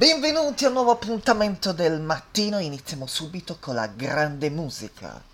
Benvenuti 0.00 0.64
a 0.64 0.68
un 0.68 0.72
nuovo 0.72 0.92
appuntamento 0.92 1.74
del 1.74 2.00
mattino, 2.00 2.58
iniziamo 2.58 3.06
subito 3.06 3.58
con 3.60 3.74
la 3.74 3.86
grande 3.86 4.48
musica. 4.48 5.29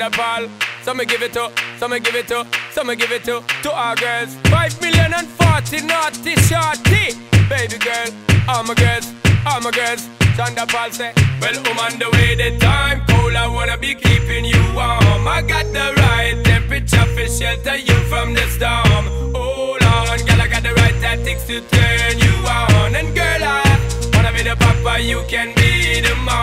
Thunderball. 0.00 0.48
Some 0.82 0.96
me 0.96 1.04
give 1.04 1.22
it 1.22 1.34
to, 1.34 1.52
some 1.76 1.90
me 1.90 2.00
give 2.00 2.14
it 2.14 2.26
to, 2.28 2.46
some 2.72 2.86
me 2.86 2.96
give 2.96 3.12
it 3.12 3.22
to, 3.24 3.44
to 3.62 3.70
our 3.70 3.94
girls. 3.96 4.34
Five 4.48 4.80
million 4.80 5.12
and 5.12 5.28
forty 5.28 5.84
naughty 5.84 6.36
shorty. 6.48 7.20
Baby 7.50 7.76
girl, 7.76 8.08
all 8.48 8.62
my 8.64 8.72
girls, 8.74 9.12
all 9.44 9.60
my 9.60 9.70
girls. 9.70 10.08
Thunderball 10.40 10.90
say, 10.92 11.12
Well, 11.42 11.52
I'm 11.52 11.78
on 11.78 11.98
the 11.98 12.08
way, 12.16 12.34
the 12.34 12.58
time 12.58 13.04
cold. 13.08 13.34
I 13.34 13.46
wanna 13.46 13.76
be 13.76 13.94
keeping 13.94 14.46
you 14.46 14.62
warm. 14.74 15.28
I 15.28 15.42
got 15.46 15.66
the 15.66 15.92
right 16.00 16.42
temperature 16.44 17.04
for 17.04 17.26
shelter 17.28 17.76
you 17.76 17.94
from 18.08 18.32
the 18.32 18.46
storm. 18.56 19.04
Hold 19.36 19.82
on, 19.82 20.18
girl, 20.24 20.40
I 20.40 20.48
got 20.48 20.62
the 20.62 20.72
right 20.80 20.94
tactics 21.02 21.44
to 21.48 21.60
turn 21.60 22.18
you 22.18 22.34
on. 22.48 22.94
And 22.94 23.14
girl, 23.14 23.42
I 23.44 24.10
wanna 24.14 24.32
be 24.32 24.44
the 24.44 24.56
papa, 24.56 25.02
you 25.02 25.22
can 25.28 25.54
be 25.56 26.00
the 26.00 26.14
mom. 26.24 26.39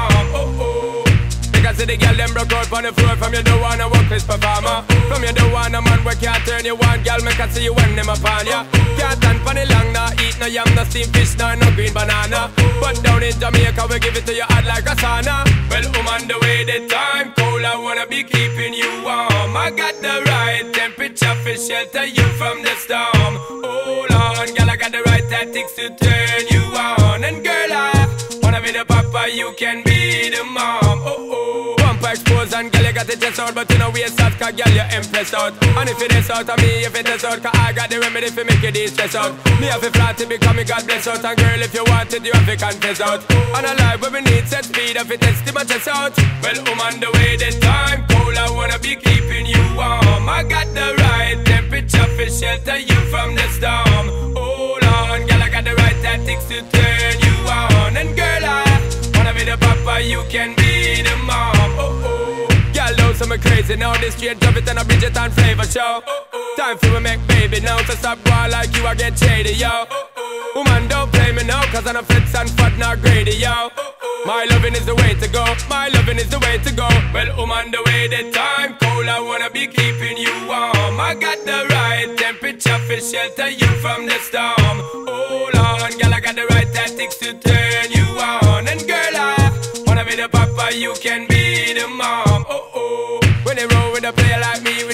The 1.88 1.96
girl 1.96 2.20
them 2.20 2.34
broke 2.36 2.52
out 2.52 2.68
on 2.74 2.84
the 2.84 2.92
floor. 2.92 3.16
From 3.16 3.34
you 3.34 3.42
don't 3.42 3.62
wanna 3.62 3.88
work 3.88 4.12
this 4.12 4.28
performer. 4.28 4.84
From 5.08 5.24
you 5.24 5.32
don't 5.32 5.54
want 5.56 5.72
a 5.74 5.80
man 5.82 6.04
where 6.04 6.20
can't 6.20 6.44
turn 6.44 6.66
you 6.66 6.76
on. 6.76 7.00
Girl, 7.00 7.24
me 7.24 7.32
can 7.32 7.50
see 7.50 7.64
you 7.64 7.74
when 7.74 7.96
them 7.96 8.10
upon 8.12 8.44
ya. 8.46 8.68
Can't 9.00 9.16
stand 9.16 9.40
for 9.40 9.56
the 9.56 9.64
long, 9.72 9.94
nah 9.96 10.12
Eat 10.20 10.36
no 10.36 10.48
yam, 10.52 10.68
no 10.76 10.84
steamed 10.84 11.16
fish, 11.16 11.38
nah, 11.40 11.56
no 11.56 11.72
green 11.72 11.94
banana. 11.94 12.52
But 12.84 13.00
down 13.08 13.24
in 13.24 13.32
Jamaica, 13.40 13.88
we 13.88 14.00
give 14.04 14.18
it 14.20 14.28
to 14.28 14.36
you 14.36 14.44
hot 14.52 14.68
like 14.68 14.84
a 14.84 15.00
sauna. 15.00 15.48
Well, 15.72 15.88
I'm 16.12 16.28
the 16.28 16.36
way, 16.44 16.68
the 16.68 16.92
time 16.92 17.32
cold 17.40 17.64
I 17.64 17.80
wanna 17.80 18.06
be 18.06 18.20
keeping 18.22 18.74
you 18.74 18.92
warm. 19.08 19.56
I 19.56 19.72
got 19.72 19.96
the 20.04 20.28
right 20.28 20.68
temperature 20.76 21.36
for 21.40 21.56
shelter 21.56 22.04
you 22.04 22.28
from 22.36 22.68
the 22.68 22.76
storm. 22.84 23.34
Hold 23.64 24.12
on, 24.12 24.48
girl, 24.60 24.70
I 24.70 24.76
got 24.76 24.92
the 24.92 25.04
right 25.08 25.24
tactics 25.30 25.72
to 25.80 25.88
turn 25.96 26.52
you 26.52 26.64
on. 26.76 27.24
And 27.24 27.46
girl, 27.48 27.72
I 27.72 28.12
wanna 28.44 28.60
be 28.60 28.76
the 28.76 28.84
papa, 28.84 29.32
you 29.32 29.56
can 29.56 29.84
be 29.88 30.36
the 30.36 30.44
mom 30.44 30.87
got 32.98 33.06
the 33.06 33.16
chest 33.16 33.40
out 33.40 33.54
But 33.54 33.70
you 33.70 33.78
know 33.78 33.92
we 33.94 34.04
out, 34.04 34.34
cause 34.42 34.58
girl, 34.58 34.74
you 34.74 34.86
impressed 34.90 35.36
out. 35.38 35.54
And 35.78 35.90
if 35.90 36.02
it 36.02 36.12
is 36.18 36.30
out 36.34 36.50
of 36.50 36.58
me, 36.58 36.82
if 36.82 36.96
it 36.98 37.08
is 37.08 37.24
out 37.24 37.38
Cause 37.46 37.54
I 37.54 37.72
got 37.72 37.90
the 37.94 38.00
remedy 38.00 38.30
for 38.34 38.44
make 38.44 38.64
you 38.64 38.72
de-stress 38.72 39.14
out. 39.14 39.38
Me 39.62 39.70
have 39.70 39.84
a 39.84 39.92
flat 39.94 40.18
to 40.18 40.26
become 40.26 40.58
me 40.58 40.64
God 40.64 40.84
bless 40.88 41.06
out. 41.06 41.24
And 41.24 41.38
girl, 41.38 41.62
if 41.62 41.74
you 41.74 41.86
want 41.86 42.14
it, 42.14 42.26
you 42.26 42.34
have 42.34 42.48
to 42.50 42.58
confess 42.58 43.00
out. 43.00 43.22
And 43.30 43.66
a 43.70 43.74
life 43.78 44.02
where 44.02 44.12
we 44.12 44.22
need 44.22 44.48
set 44.48 44.66
speed 44.66 44.98
If 44.98 45.12
it 45.12 45.22
is 45.22 45.38
to 45.46 45.54
my 45.54 45.64
chest 45.64 45.88
out. 45.88 46.18
Well, 46.42 46.58
I'm 46.58 46.82
on 46.82 47.00
the 47.00 47.10
way, 47.14 47.38
the 47.38 47.54
time 47.62 48.02
cold 48.10 48.36
I 48.36 48.50
wanna 48.50 48.80
be 48.80 48.96
keeping 48.98 49.46
you 49.46 49.62
warm. 49.78 50.26
I 50.26 50.42
got 50.42 50.66
the 50.74 50.98
right 50.98 51.38
temperature 51.46 52.10
for 52.18 52.30
shelter 52.34 52.82
you 52.82 53.00
from 53.14 53.36
the 53.38 53.46
storm. 53.54 54.06
Hold 54.34 54.84
on, 54.84 55.22
girl, 55.30 55.44
I 55.46 55.50
got 55.54 55.64
the 55.70 55.76
right 55.76 55.98
tactics 56.02 56.50
to 56.50 56.66
turn 56.74 57.14
you 57.22 57.36
on. 57.46 57.94
And 57.94 58.18
girl, 58.18 58.42
I 58.42 58.66
wanna 59.14 59.34
be 59.38 59.46
the 59.46 59.58
papa, 59.62 60.02
you 60.02 60.24
can 60.34 60.56
be 60.56 61.04
the 61.06 61.16
mom. 61.30 61.78
Oh 61.78 62.02
oh. 62.10 62.37
Girl, 62.78 62.96
know 62.98 63.12
some 63.14 63.34
crazy 63.40 63.76
now. 63.76 63.98
This 63.98 64.14
straight 64.14 64.40
drop 64.40 64.56
it 64.56 64.70
and 64.70 64.78
a 64.78 64.86
Bridget 64.86 65.18
and 65.18 65.34
flavor 65.34 65.66
show. 65.66 66.04
Time 66.56 66.78
for 66.78 66.92
me 66.92 67.00
make 67.00 67.28
baby 67.28 67.60
now. 67.60 67.82
So 67.90 67.96
stop 67.96 68.24
boy 68.24 68.50
like 68.52 68.70
you, 68.78 68.86
I 68.86 68.94
get 68.94 69.18
shady, 69.18 69.54
yo. 69.54 69.86
Woman, 70.54 70.88
don't 70.88 71.12
play 71.12 71.32
me 71.32 71.44
now, 71.44 71.64
cause 71.74 71.88
I'm 71.88 72.06
fits 72.06 72.36
and 72.36 72.48
fat, 72.52 72.78
not 72.78 73.02
greedy, 73.02 73.32
yo. 73.32 73.70
My 74.28 74.46
loving 74.52 74.76
is 74.76 74.86
the 74.86 74.94
way 74.94 75.16
to 75.16 75.28
go. 75.28 75.44
My 75.68 75.88
loving 75.88 76.18
is 76.18 76.30
the 76.30 76.38
way 76.38 76.60
to 76.60 76.72
go. 76.72 76.88
Well, 77.16 77.36
woman, 77.36 77.72
the 77.72 77.82
way 77.88 78.10
the 78.10 78.30
time 78.32 78.78
cold, 78.78 79.08
I 79.08 79.22
wanna 79.22 79.50
be 79.50 79.66
keeping 79.66 80.16
you 80.16 80.34
warm. 80.46 81.02
I 81.02 81.18
got 81.20 81.40
the 81.50 81.66
right 81.74 82.16
temperature 82.16 82.78
for 82.86 83.00
shelter 83.02 83.50
you 83.50 83.72
from 83.82 84.06
the 84.06 84.20
storm. 84.20 84.78
Hold 85.10 85.56
on, 85.56 85.98
girl, 85.98 86.14
I 86.14 86.20
got 86.20 86.36
the 86.36 86.46
right 86.54 86.72
tactics 86.72 87.18
to 87.26 87.34
turn 87.34 87.90
you 87.90 88.06
on. 88.22 88.68
And 88.68 88.82
girl, 88.86 89.16
I 89.18 89.82
wanna 89.88 90.06
be 90.06 90.16
the 90.16 90.30
papa, 90.30 90.78
you 90.78 90.94
can 91.02 91.26
be 91.28 91.74
the 91.74 91.88
mom. 91.88 92.27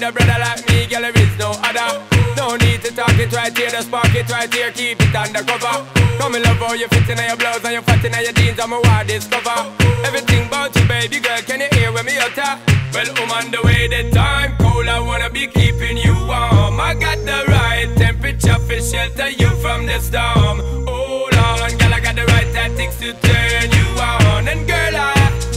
With 0.03 0.09
a 0.09 0.25
brother 0.25 0.39
like 0.39 0.67
me, 0.69 0.85
girl, 0.88 1.01
there 1.01 1.15
is 1.15 1.38
no 1.38 1.51
other. 1.63 2.03
No 2.35 2.55
need 2.57 2.81
to 2.81 2.91
talk 2.94 3.17
it 3.17 3.31
right 3.31 3.55
here, 3.55 3.69
just 3.69 3.88
spark 3.88 4.13
it 4.15 4.29
right 4.29 4.51
here, 4.53 4.71
keep 4.71 5.00
it 5.00 5.15
undercover. 5.15 5.85
Come 6.17 6.35
in 6.35 6.44
love 6.44 6.57
how 6.57 6.73
you 6.73 6.88
fit 6.88 7.09
in 7.09 7.17
your 7.23 7.38
blouse 7.38 7.63
and 7.63 7.73
you 7.73 7.81
fat 7.81 8.03
in 8.03 8.13
your 8.13 8.33
jeans, 8.33 8.59
I'm 8.59 8.73
a 8.73 8.81
wild 8.81 9.07
discover. 9.07 9.57
Everything 10.03 10.47
about 10.47 10.75
you, 10.75 10.85
baby 10.88 11.19
girl, 11.19 11.39
can 11.41 11.61
you 11.61 11.69
hear 11.71 11.91
when 11.91 12.05
me 12.05 12.17
utter? 12.17 12.59
Well, 12.94 13.07
I'm 13.15 13.31
on 13.31 13.51
the 13.51 13.61
way, 13.63 13.88
the 13.88 14.11
time 14.11 14.57
cold, 14.57 14.88
I 14.88 15.00
wanna 15.00 15.29
be 15.29 15.47
keeping 15.47 15.97
you 15.97 16.13
warm. 16.13 16.79
I 16.79 16.95
got 17.00 17.19
the 17.19 17.45
right 17.47 17.89
temperature 17.95 18.59
for 18.59 18.79
shelter 18.81 19.29
you 19.29 19.50
from 19.61 19.85
the 19.85 20.00
storm. 20.00 20.59
Hold 20.88 21.35
on, 21.35 21.77
girl, 21.77 21.94
I 21.94 22.00
got 22.01 22.15
the 22.15 22.25
right 22.25 22.51
tactics 22.51 22.97
to 23.00 23.13
turn 23.13 23.71
you 23.71 23.88
on. 24.01 24.47
And 24.47 24.67
girl, 24.67 24.95
I 24.95 25.13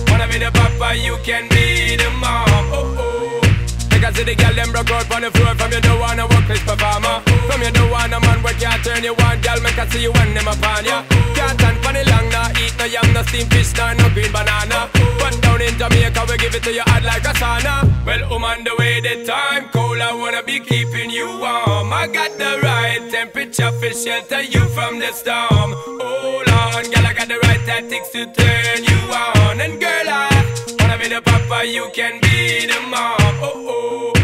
wanna 0.09 0.29
be 0.29 0.39
the 0.39 0.51
papa, 0.53 0.97
you 0.97 1.19
can 1.25 1.49
be 1.49 1.76
See 4.17 4.25
the 4.25 4.35
girl 4.35 4.55
them 4.55 4.73
broke 4.73 4.91
out 4.97 5.13
on 5.13 5.21
the 5.21 5.31
floor. 5.31 5.53
From 5.61 5.71
you 5.73 5.81
don't 5.85 6.01
wanna 6.01 6.25
work 6.25 6.49
this 6.49 6.65
performer 6.65 7.21
From 7.53 7.61
you 7.61 7.71
don't 7.71 7.91
want 7.91 8.17
a 8.17 8.19
man 8.19 8.41
where 8.43 8.57
can't 8.57 8.83
turn 8.83 9.05
you 9.05 9.13
on. 9.13 9.37
Girl, 9.45 9.61
make 9.61 9.77
I 9.77 9.85
see 9.93 10.09
you 10.09 10.13
when 10.17 10.33
them 10.33 10.49
upon 10.49 10.89
ya. 10.89 11.05
Can't 11.37 11.53
stand 11.61 11.77
for 11.85 11.93
the 11.93 12.01
long, 12.09 12.25
nah 12.33 12.49
Eat 12.57 12.73
no 12.81 12.87
yam, 12.89 13.13
no 13.13 13.21
steamed 13.29 13.53
fish, 13.53 13.77
nah, 13.77 13.93
no 13.93 14.09
green 14.17 14.33
banana. 14.33 14.89
But 15.21 15.37
down 15.45 15.61
in 15.61 15.77
Jamaica, 15.77 16.25
we 16.33 16.37
give 16.39 16.55
it 16.55 16.63
to 16.65 16.73
you 16.73 16.81
hot 16.89 17.05
like 17.05 17.29
a 17.29 17.37
sauna. 17.37 17.85
Well, 18.09 18.25
I'm 18.33 18.45
on 18.45 18.65
the 18.65 18.73
way, 18.79 19.05
the 19.05 19.29
time 19.29 19.69
cold 19.69 20.01
I 20.01 20.15
wanna 20.15 20.43
be 20.43 20.61
keeping 20.61 21.11
you 21.11 21.29
warm. 21.37 21.93
I 21.93 22.09
got 22.09 22.33
the 22.41 22.57
right 22.65 23.05
temperature 23.13 23.73
for 23.73 23.93
shelter 23.93 24.41
you 24.41 24.65
from 24.73 24.99
the 24.99 25.13
storm. 25.13 25.77
Hold 26.01 26.49
on, 26.49 26.89
girl, 26.89 27.05
I 27.05 27.13
got 27.13 27.29
the 27.29 27.37
right 27.45 27.61
tactics 27.69 28.09
to 28.17 28.25
turn 28.33 28.81
you 28.81 28.99
on. 29.13 29.61
And 29.61 29.77
girl, 29.79 30.09
I 30.09 30.29
wanna 30.33 30.36
papa, 31.21 31.65
you 31.67 31.89
can 31.95 32.21
be 32.21 32.67
the 32.67 32.81
mom 32.91 33.17
Oh, 33.43 33.67
oh 33.69 34.16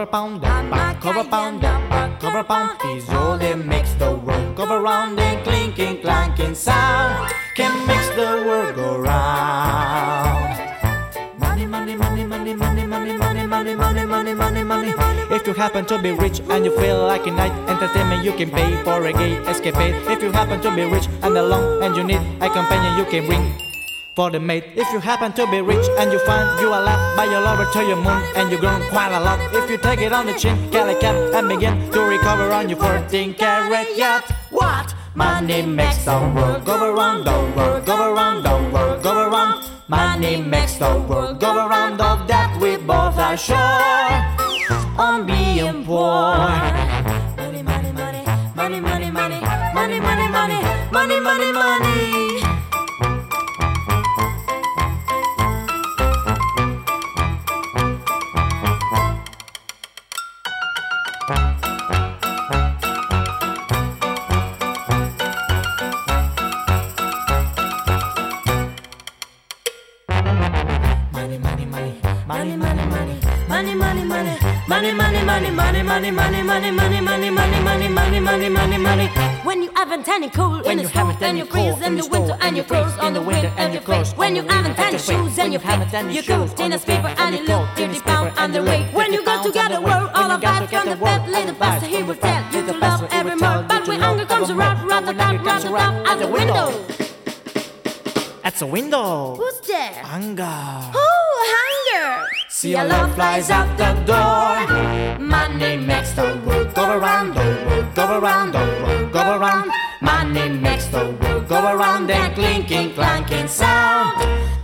a 0.00 0.06
pound, 0.06 0.40
back 0.40 1.04
a 1.04 1.24
pound, 1.24 1.60
back 1.60 2.22
a 2.22 2.44
pound 2.44 2.70
is 2.96 3.06
all 3.10 3.36
that 3.36 3.58
makes 3.58 3.92
the 3.94 4.10
world 4.10 4.56
go 4.56 4.64
around. 4.64 5.18
And 5.20 5.44
clinking, 5.44 6.00
clanking 6.00 6.54
sound 6.54 7.30
can 7.54 7.86
makes 7.86 8.08
the 8.16 8.42
world 8.46 8.76
go 8.76 8.98
round. 8.98 10.56
Money, 11.38 11.66
money, 11.66 11.96
money, 11.96 12.24
money, 12.24 12.54
money, 12.54 12.86
money, 12.86 13.16
money, 13.16 13.46
money, 13.46 13.74
money, 13.76 14.34
money, 14.34 14.64
money, 14.64 14.94
money. 14.94 15.34
If 15.34 15.46
you 15.46 15.52
happen 15.52 15.84
to 15.86 15.98
be 15.98 16.12
rich 16.12 16.40
and 16.48 16.64
you 16.64 16.74
feel 16.80 17.04
like 17.06 17.26
a 17.26 17.30
night 17.30 17.52
entertainment, 17.68 18.24
you 18.24 18.32
can 18.32 18.50
pay 18.50 18.82
for 18.82 19.04
a 19.04 19.12
gay 19.12 19.36
escapade. 19.44 19.94
If 20.08 20.22
you 20.22 20.32
happen 20.32 20.62
to 20.62 20.74
be 20.74 20.84
rich 20.84 21.08
and 21.22 21.36
alone 21.36 21.82
and 21.82 21.94
you 21.94 22.04
need 22.04 22.22
a 22.40 22.48
companion, 22.48 22.96
you 22.96 23.04
can 23.04 23.26
bring 23.26 23.69
for 24.20 24.30
the 24.30 24.38
mate. 24.38 24.64
If 24.76 24.92
you 24.92 25.00
happen 25.00 25.32
to 25.32 25.46
be 25.50 25.62
rich 25.62 25.86
and 25.98 26.12
you 26.12 26.18
find 26.26 26.60
you 26.60 26.68
are 26.76 26.84
loved 26.84 27.16
by 27.16 27.24
your 27.24 27.40
lover 27.40 27.64
to 27.72 27.80
your 27.90 27.96
moon 27.96 28.22
and 28.36 28.52
you've 28.52 28.60
grown 28.60 28.82
quite 28.90 29.12
a 29.16 29.20
lot. 29.26 29.38
If 29.54 29.70
you 29.70 29.78
take 29.78 30.00
it 30.00 30.12
on 30.12 30.26
the 30.26 30.34
chin, 30.34 30.56
get 30.70 30.86
a 30.94 30.96
cap 31.00 31.16
and 31.36 31.48
begin 31.48 31.90
to 31.90 32.00
recover 32.02 32.52
on 32.52 32.68
your 32.68 32.78
14 32.78 33.32
carat 33.32 33.96
yacht. 33.96 34.30
What? 34.50 34.94
Money 35.14 35.62
makes 35.62 36.04
the 36.04 36.18
world 36.34 36.66
go 36.66 36.76
around, 36.92 37.24
the 37.24 37.36
world 37.56 37.86
go 37.86 37.96
around, 38.12 38.42
the 38.42 38.56
world 38.72 39.02
go 39.02 39.12
around. 39.26 39.64
Money 39.88 40.36
makes 40.36 40.74
the 40.76 40.92
world 41.08 41.40
go 41.40 41.50
around. 41.66 41.98
Of 42.02 42.28
that 42.28 42.50
we 42.60 42.76
both 42.76 43.16
are 43.16 43.38
sure. 43.38 44.20
On 45.00 45.24
being 45.24 45.82
poor. 45.86 46.36
Money, 47.40 47.62
money, 47.62 47.92
money, 47.92 48.22
money, 48.54 48.80
money, 48.80 49.08
money, 49.10 49.10
money, 49.16 50.58
money, 50.92 51.20
money, 51.20 51.52
money. 51.52 51.52
Money, 51.52 52.29
money, 76.10 76.42
money, 76.42 76.70
money, 76.70 77.00
money, 77.00 77.30
money, 77.30 77.60
money, 77.60 77.88
money, 77.88 77.88
money, 77.88 78.20
money, 78.20 78.48
money, 78.48 78.78
money. 78.78 79.08
When 79.44 79.62
you 79.62 79.70
haven't 79.74 80.08
any 80.08 80.28
cool 80.30 80.60
When 80.62 80.72
in 80.72 80.78
you 80.78 80.84
the 80.84 80.90
store 80.90 81.04
haven't 81.04 81.22
and 81.22 81.24
any 81.24 81.38
you 81.40 81.44
freeze 81.46 81.80
in 81.86 81.96
the 81.96 82.02
the 82.02 82.08
winter 82.08 82.36
and 82.40 82.56
you 82.56 82.62
froze 82.62 82.96
on 82.98 83.12
the 83.14 83.22
winter 83.22 83.52
and 83.56 83.74
you 83.74 83.80
froze 83.80 84.12
when 84.16 84.36
you 84.36 84.42
haven't 84.42 84.78
any 84.78 84.98
shoes 84.98 85.38
and 85.38 85.52
you 85.52 85.58
flip 85.58 85.80
you 86.12 86.22
coat 86.22 86.60
in 86.60 86.72
a 86.72 86.78
paper 86.78 87.14
and 87.18 87.34
you 87.36 87.44
look 87.46 87.68
fifty 87.76 88.00
pound 88.00 88.38
on 88.38 88.52
the 88.52 88.62
way 88.62 88.88
when 88.92 89.12
you 89.12 89.24
go 89.24 89.42
together 89.42 89.80
world 89.80 90.10
all 90.14 90.38
that 90.38 90.68
from 90.68 90.88
the 90.88 90.96
bed 90.96 91.28
little 91.28 91.54
pastor 91.54 91.86
he 91.86 92.02
will 92.02 92.14
tell 92.14 92.42
you 92.52 92.66
to 92.66 92.72
love 92.78 93.08
every 93.10 93.36
more 93.36 93.62
but 93.68 93.88
when 93.88 94.00
hunger 94.00 94.26
comes 94.26 94.50
around 94.50 94.86
run 94.86 95.04
the 95.04 95.12
top 95.12 95.44
run 95.44 95.60
the 95.60 95.68
top 95.68 96.06
out 96.08 96.18
the 96.18 96.28
window 96.28 96.66
That's 98.42 98.62
a 98.62 98.66
window. 98.66 99.34
who's 99.36 99.60
there 99.62 100.02
Anger. 100.04 100.44
oh 100.94 101.32
hunger 101.56 102.26
See 102.60 102.74
a 102.74 102.84
love 102.84 103.14
flies 103.14 103.48
out 103.48 103.72
the 103.78 103.90
door. 104.04 105.16
Money 105.18 105.78
makes 105.78 106.12
the 106.12 106.38
world 106.44 106.74
go 106.74 106.98
around, 106.98 107.32
the 107.32 107.40
world 107.64 107.94
go 107.94 108.18
around, 108.18 108.52
the 108.52 108.58
world 108.84 109.12
go 109.14 109.22
around. 109.38 109.70
Money 110.02 110.50
makes 110.50 110.84
the 110.88 111.08
world 111.22 111.48
go 111.48 111.56
around 111.56 112.10
and 112.10 112.34
clinking, 112.34 112.92
clanking 112.92 113.48
sound. 113.48 114.12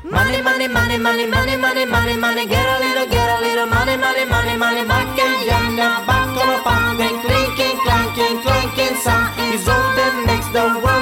Money, 0.05 0.43
money, 0.43 0.69
money, 0.69 0.99
money, 0.99 1.27
money, 1.27 1.57
money, 1.57 1.87
money, 1.87 2.17
money. 2.19 2.45
Get 2.45 2.67
a 2.69 2.85
little, 2.85 3.09
get 3.09 3.29
a 3.33 3.41
little 3.41 3.67
money, 3.67 3.97
money, 3.97 4.27
money, 4.27 4.57
money. 4.59 4.85
Back 4.85 5.19
and 5.19 5.47
yonder, 5.49 5.93
back 6.05 6.37
of 6.37 6.49
a 6.53 6.59
pound 6.69 7.01
and 7.01 7.17
clinking, 7.25 7.79
clanking, 7.81 8.43
clanking 8.45 8.97
sound 9.01 9.33
is 9.55 9.67
all 9.67 9.89
that 9.97 10.13
makes 10.27 10.49
the 10.53 10.85
world 10.85 10.96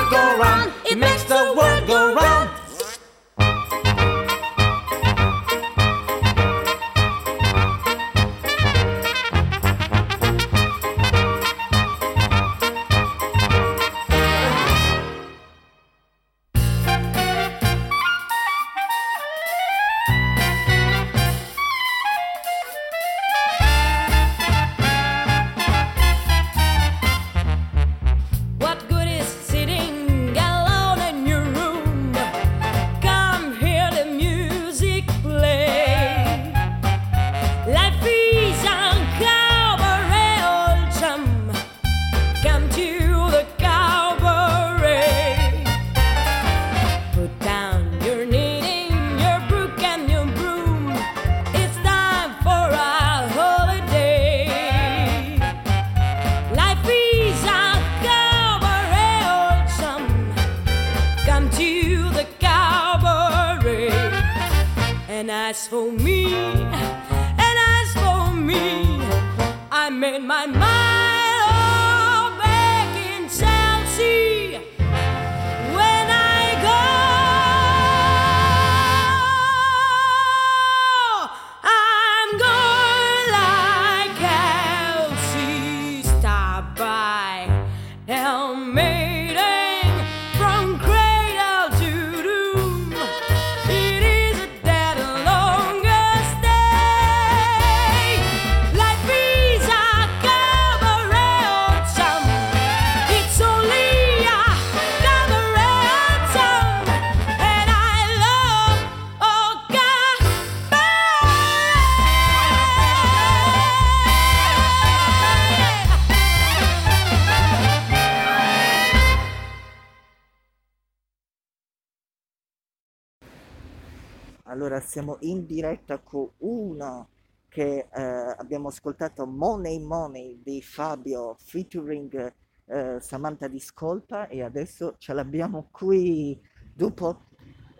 siamo 124.95 125.17
in 125.23 125.45
diretta 125.45 125.99
con 125.99 126.31
uno 126.39 127.09
che 127.49 127.89
eh, 127.93 128.03
abbiamo 128.39 128.69
ascoltato 128.69 129.27
Money 129.27 129.81
Money 129.81 130.41
di 130.41 130.63
Fabio 130.63 131.35
featuring 131.35 132.33
eh, 132.67 133.01
Samantha 133.01 133.49
Discolpa 133.49 134.29
e 134.29 134.45
adesso 134.45 134.95
ce 134.99 135.13
l'abbiamo 135.13 135.67
qui 135.73 136.41
dopo 136.73 137.23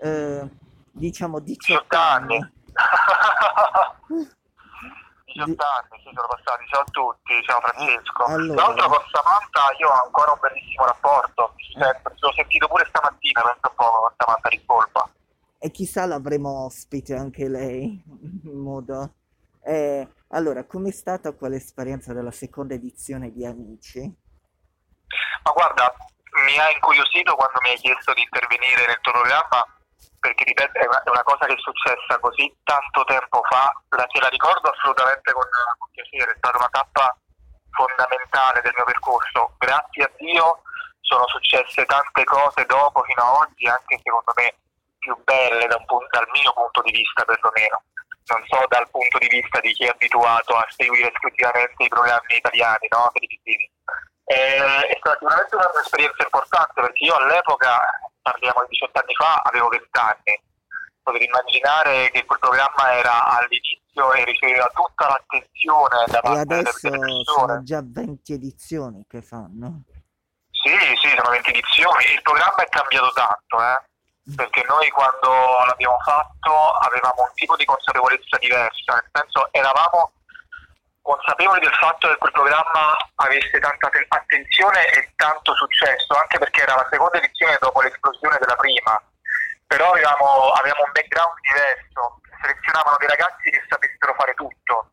eh, 0.01 0.51
diciamo 0.91 1.39
18 1.39 1.67
18 1.67 1.97
anni. 1.97 2.35
anni. 2.35 2.53
18 5.35 5.55
anni, 5.55 6.03
sì, 6.03 6.11
sono 6.15 6.29
passati. 6.31 6.67
Ciao 6.67 6.81
a 6.81 6.91
tutti, 6.91 7.43
ciao 7.45 7.61
Francesco. 7.61 8.23
Ah, 8.25 8.33
allora. 8.33 8.55
Tra 8.55 8.67
l'altro 8.67 8.89
con 8.89 9.05
Samantha 9.11 9.71
io 9.79 9.89
ho 9.89 10.03
ancora 10.03 10.33
un 10.33 10.39
bellissimo 10.41 10.85
rapporto, 10.85 11.55
sempre. 11.79 12.15
L'ho 12.19 12.33
sentito 12.33 12.67
pure 12.67 12.85
stamattina, 12.89 13.41
penso 13.41 13.71
un 13.71 13.75
po' 13.77 13.91
con 14.03 14.15
Samantha 14.19 14.49
di 14.49 14.65
colpa. 14.67 15.09
E 15.65 15.71
chissà 15.71 16.05
l'avremo 16.05 16.67
ospite 16.67 17.17
anche 17.17 17.49
lei 17.49 17.97
in 18.45 18.61
modo. 18.61 19.15
Eh, 19.65 20.07
allora, 20.37 20.67
com'è 20.67 20.93
stata 20.93 21.33
quell'esperienza 21.33 22.13
della 22.13 22.33
seconda 22.33 22.75
edizione 22.75 23.33
di 23.33 23.47
Amici? 23.47 24.05
Ma 25.43 25.53
guarda, 25.57 25.89
mi 26.45 26.59
ha 26.61 26.69
incuriosito 26.69 27.35
quando 27.35 27.61
mi 27.63 27.71
hai 27.71 27.81
chiesto 27.81 28.13
di 28.13 28.21
intervenire 28.21 28.85
nel 28.85 29.01
tuo 29.01 29.13
programma, 29.13 29.65
perché 30.21 30.45
ripeto, 30.45 30.77
è 30.77 30.85
una, 30.85 31.03
è 31.03 31.09
una 31.09 31.23
cosa 31.25 31.47
che 31.47 31.55
è 31.55 31.65
successa 31.65 32.21
così 32.21 32.45
tanto 32.63 33.03
tempo 33.05 33.41
fa, 33.49 33.73
la, 33.97 34.05
te 34.05 34.21
la 34.21 34.29
ricordo 34.29 34.69
assolutamente 34.69 35.33
con, 35.33 35.49
con 35.81 35.89
piacere, 35.97 36.33
è 36.33 36.37
stata 36.37 36.59
una 36.59 36.69
tappa 36.69 37.09
fondamentale 37.73 38.61
del 38.61 38.77
mio 38.77 38.85
percorso. 38.85 39.57
Grazie 39.57 40.05
a 40.05 40.13
Dio 40.21 40.61
sono 41.01 41.25
successe 41.29 41.87
tante 41.87 42.25
cose 42.25 42.67
dopo 42.67 43.01
fino 43.09 43.25
ad 43.25 43.49
oggi, 43.49 43.65
anche 43.65 43.97
secondo 44.05 44.33
me 44.37 44.61
più 45.05 45.15
belle 45.23 45.67
da 45.67 45.77
un 45.77 45.85
pun- 45.85 46.07
dal 46.09 46.27
mio 46.33 46.53
punto 46.55 46.81
di 46.81 46.93
vista 46.93 47.25
perlomeno. 47.25 47.85
Non 48.25 48.41
so 48.49 48.65
dal 48.69 48.89
punto 48.89 49.19
di 49.19 49.29
vista 49.29 49.61
di 49.61 49.71
chi 49.75 49.85
è 49.85 49.89
abituato 49.93 50.57
a 50.57 50.65
seguire 50.73 51.13
esclusivamente 51.13 51.85
i 51.85 51.89
programmi 51.89 52.35
italiani, 52.41 52.89
no? 52.89 53.11
televisivi. 53.13 53.69
Eh, 54.25 54.87
è 54.89 54.97
stata 54.97 55.19
sicuramente 55.21 55.55
un'esperienza 55.57 56.23
importante 56.25 56.81
perché 56.81 57.05
io 57.05 57.15
all'epoca, 57.17 57.77
parliamo 58.23 58.65
di 58.65 58.73
18 58.81 58.99
anni 58.99 59.15
fa, 59.15 59.35
avevo 59.45 59.69
20 59.69 59.89
anni. 59.93 60.35
Potete 61.05 61.25
immaginare 61.29 62.09
che 62.11 62.25
quel 62.25 62.39
programma 62.39 62.93
era 62.97 63.25
all'inizio 63.27 64.13
e 64.15 64.25
riceveva 64.25 64.71
tutta 64.73 65.09
l'attenzione 65.09 66.05
da 66.09 66.17
E 66.17 66.21
parte 66.23 66.45
delle 66.47 66.61
adesso 66.65 66.89
delle 66.89 66.99
persone. 67.05 67.25
sono 67.25 67.63
già 67.63 67.81
20 67.85 68.33
edizioni 68.33 69.05
che 69.07 69.21
fanno. 69.21 69.83
Sì, 70.49 70.73
sì, 70.97 71.13
sono 71.15 71.29
20 71.29 71.51
edizioni. 71.51 72.05
Il 72.15 72.23
programma 72.23 72.57
è 72.65 72.69
cambiato 72.71 73.13
tanto, 73.13 73.61
eh? 73.61 73.85
Perché 74.37 74.65
noi 74.65 74.89
quando 74.91 75.29
l'abbiamo 75.67 75.99
fatto 76.01 76.71
avevamo 76.81 77.29
un 77.29 77.35
tipo 77.35 77.57
di 77.57 77.65
consapevolezza 77.65 78.39
diversa, 78.39 78.95
nel 78.95 79.11
senso 79.13 79.49
eravamo 79.53 80.13
consapevoli 81.03 81.61
del 81.61 81.75
fatto 81.75 82.09
che 82.09 82.17
quel 82.17 82.33
programma 82.33 82.97
avesse 83.17 83.61
tanta 83.61 83.91
te- 83.91 84.07
attenzione 84.09 84.89
e 84.93 85.13
tanto 85.17 85.55
successo, 85.55 86.15
anche 86.17 86.39
perché 86.39 86.63
era 86.63 86.75
la 86.75 86.89
seconda 86.91 87.19
edizione 87.19 87.59
dopo 87.61 87.83
l'esplosione 87.83 88.39
della 88.41 88.57
prima, 88.57 88.97
però 89.67 89.91
avevamo, 89.91 90.49
avevamo 90.57 90.85
un 90.87 90.93
background 90.93 91.37
diverso, 91.45 92.21
selezionavano 92.41 92.97
dei 92.97 93.09
ragazzi 93.09 93.51
che 93.51 93.63
sapessero 93.69 94.15
fare 94.17 94.33
tutto, 94.33 94.89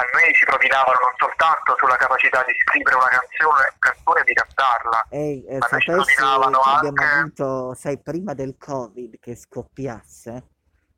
a 0.00 0.04
noi 0.16 0.32
ci 0.34 0.44
propinavano 0.44 0.98
non 1.02 1.14
soltanto 1.18 1.76
sulla 1.76 1.96
capacità 1.96 2.42
di 2.44 2.52
scrivere 2.64 2.96
una 2.96 3.08
canzone, 3.08 3.72
canzone 3.78 4.20
e 4.20 4.24
di 4.24 4.32
cantarla, 4.34 5.06
Ehi, 5.10 5.44
eh, 5.46 5.58
Ma 5.58 5.66
noi 5.70 5.80
ci 5.80 5.90
sapessi 5.90 6.14
rovinavano 6.20 6.60
che 6.60 6.70
abbiamo 6.70 7.02
anche- 7.02 7.14
avuto, 7.42 7.74
sai, 7.74 7.98
prima 8.00 8.32
del 8.34 8.56
Covid 8.58 9.18
che 9.20 9.36
scoppiasse, 9.36 10.44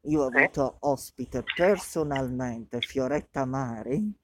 io 0.07 0.23
ho 0.23 0.31
Sì. 0.31 0.37
avuto 0.37 0.77
ospite 0.81 1.43
personalmente 1.55 2.81
Fioretta 2.81 3.45
Mari. 3.45 4.21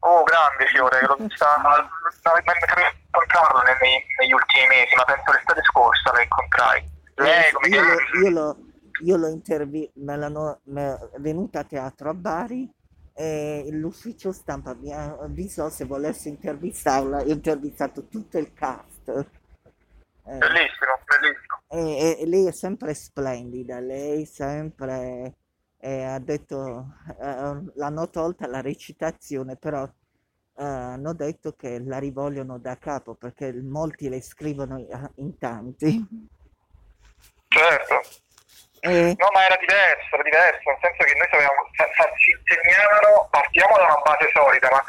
Oh, 0.00 0.22
grande 0.22 0.66
Fiore, 0.66 1.00
mai 1.00 2.58
capito 2.60 2.92
incontrarlo 3.06 3.62
negli 3.62 4.32
ultimi 4.32 4.66
mesi, 4.68 4.94
ma 4.96 5.04
penso 5.04 5.32
l'estate 5.32 5.62
scorsa 5.62 6.12
la 6.12 6.22
incontrai. 6.22 6.90
Lei, 7.14 7.52
come 7.52 7.68
io, 7.68 7.82
io 8.22 8.30
l'ho, 8.30 8.56
io 9.02 9.16
l'ho 9.16 9.28
intervi- 9.28 9.90
me 9.96 10.16
l'hanno, 10.16 10.60
me- 10.64 10.98
venuta 11.18 11.60
a 11.60 11.64
teatro 11.64 12.10
a 12.10 12.14
Bari 12.14 12.70
e 13.14 13.68
l'ufficio 13.70 14.32
stampa 14.32 14.74
mi 14.74 14.92
ha 14.92 15.16
avvisato 15.16 15.70
se 15.70 15.84
volessi 15.84 16.28
intervistarla, 16.28 17.18
ho 17.18 17.30
intervistato 17.30 18.06
tutto 18.08 18.38
il 18.38 18.52
cast. 18.52 19.08
Eh, 19.08 20.38
Bellissimo, 20.38 20.98
bellissimo. 21.06 21.62
E, 21.68 22.16
e 22.20 22.26
lei 22.26 22.46
è 22.46 22.52
sempre 22.52 22.92
splendida, 22.94 23.78
lei 23.78 24.26
sempre 24.26 25.36
eh, 25.78 26.02
ha 26.02 26.18
detto, 26.18 26.94
eh, 27.20 27.62
l'hanno 27.74 28.10
tolta 28.10 28.46
la 28.46 28.60
recitazione, 28.62 29.56
però 29.56 29.84
eh, 29.84 30.64
hanno 30.64 31.12
detto 31.12 31.52
che 31.52 31.78
la 31.80 31.98
rivogliono 31.98 32.58
da 32.58 32.78
capo 32.78 33.14
perché 33.14 33.52
molti 33.52 34.08
le 34.08 34.22
scrivono 34.22 34.78
in- 34.78 35.10
in 35.16 35.38
tanti. 35.38 36.06
Certo. 37.48 38.22
E, 38.84 39.14
No, 39.16 39.28
ma 39.32 39.44
era 39.46 39.56
diverso, 39.56 40.08
era 40.12 40.22
diverso, 40.22 40.60
nel 40.68 40.78
senso 40.82 41.02
che 41.04 41.14
noi 41.16 41.28
sapevamo, 41.30 41.62
sa- 41.72 41.88
sa- 41.96 42.12
ci 42.20 42.30
insegnavano, 42.36 43.28
partiamo 43.30 43.76
da 43.76 43.84
una 43.84 44.00
base 44.04 44.28
solida, 44.34 44.68
ma 44.70 44.82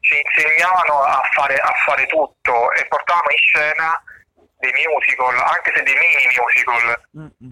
ci 0.00 0.22
insegnavano 0.22 1.02
a 1.02 1.20
fare, 1.34 1.54
a 1.56 1.72
fare 1.84 2.06
tutto 2.06 2.72
e 2.74 2.86
portavano 2.86 3.30
in 3.30 3.42
scena 3.42 4.02
dei 4.60 4.72
musical, 4.86 5.34
anche 5.34 5.72
se 5.74 5.82
dei 5.82 5.96
mini 5.98 6.26
musical. 6.30 6.94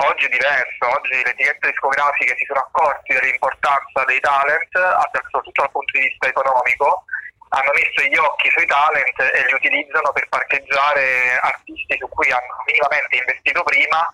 Oggi 0.06 0.26
è 0.26 0.28
diverso, 0.28 0.82
oggi 0.86 1.10
le 1.18 1.30
etichette 1.34 1.70
discografiche 1.70 2.36
si 2.36 2.44
sono 2.46 2.60
accorti 2.60 3.14
dell'importanza 3.14 4.04
dei 4.06 4.20
talent, 4.20 4.70
soprattutto 4.70 5.62
dal 5.62 5.70
punto 5.72 5.98
di 5.98 6.04
vista 6.06 6.28
economico, 6.28 7.04
hanno 7.48 7.72
messo 7.72 8.06
gli 8.06 8.16
occhi 8.16 8.50
sui 8.50 8.66
talent 8.66 9.18
e 9.18 9.40
li 9.46 9.54
utilizzano 9.54 10.12
per 10.12 10.28
parcheggiare 10.28 11.38
artisti 11.40 11.96
su 11.98 12.06
cui 12.10 12.30
hanno 12.30 12.54
minimamente 12.66 13.16
investito 13.16 13.62
prima, 13.64 14.04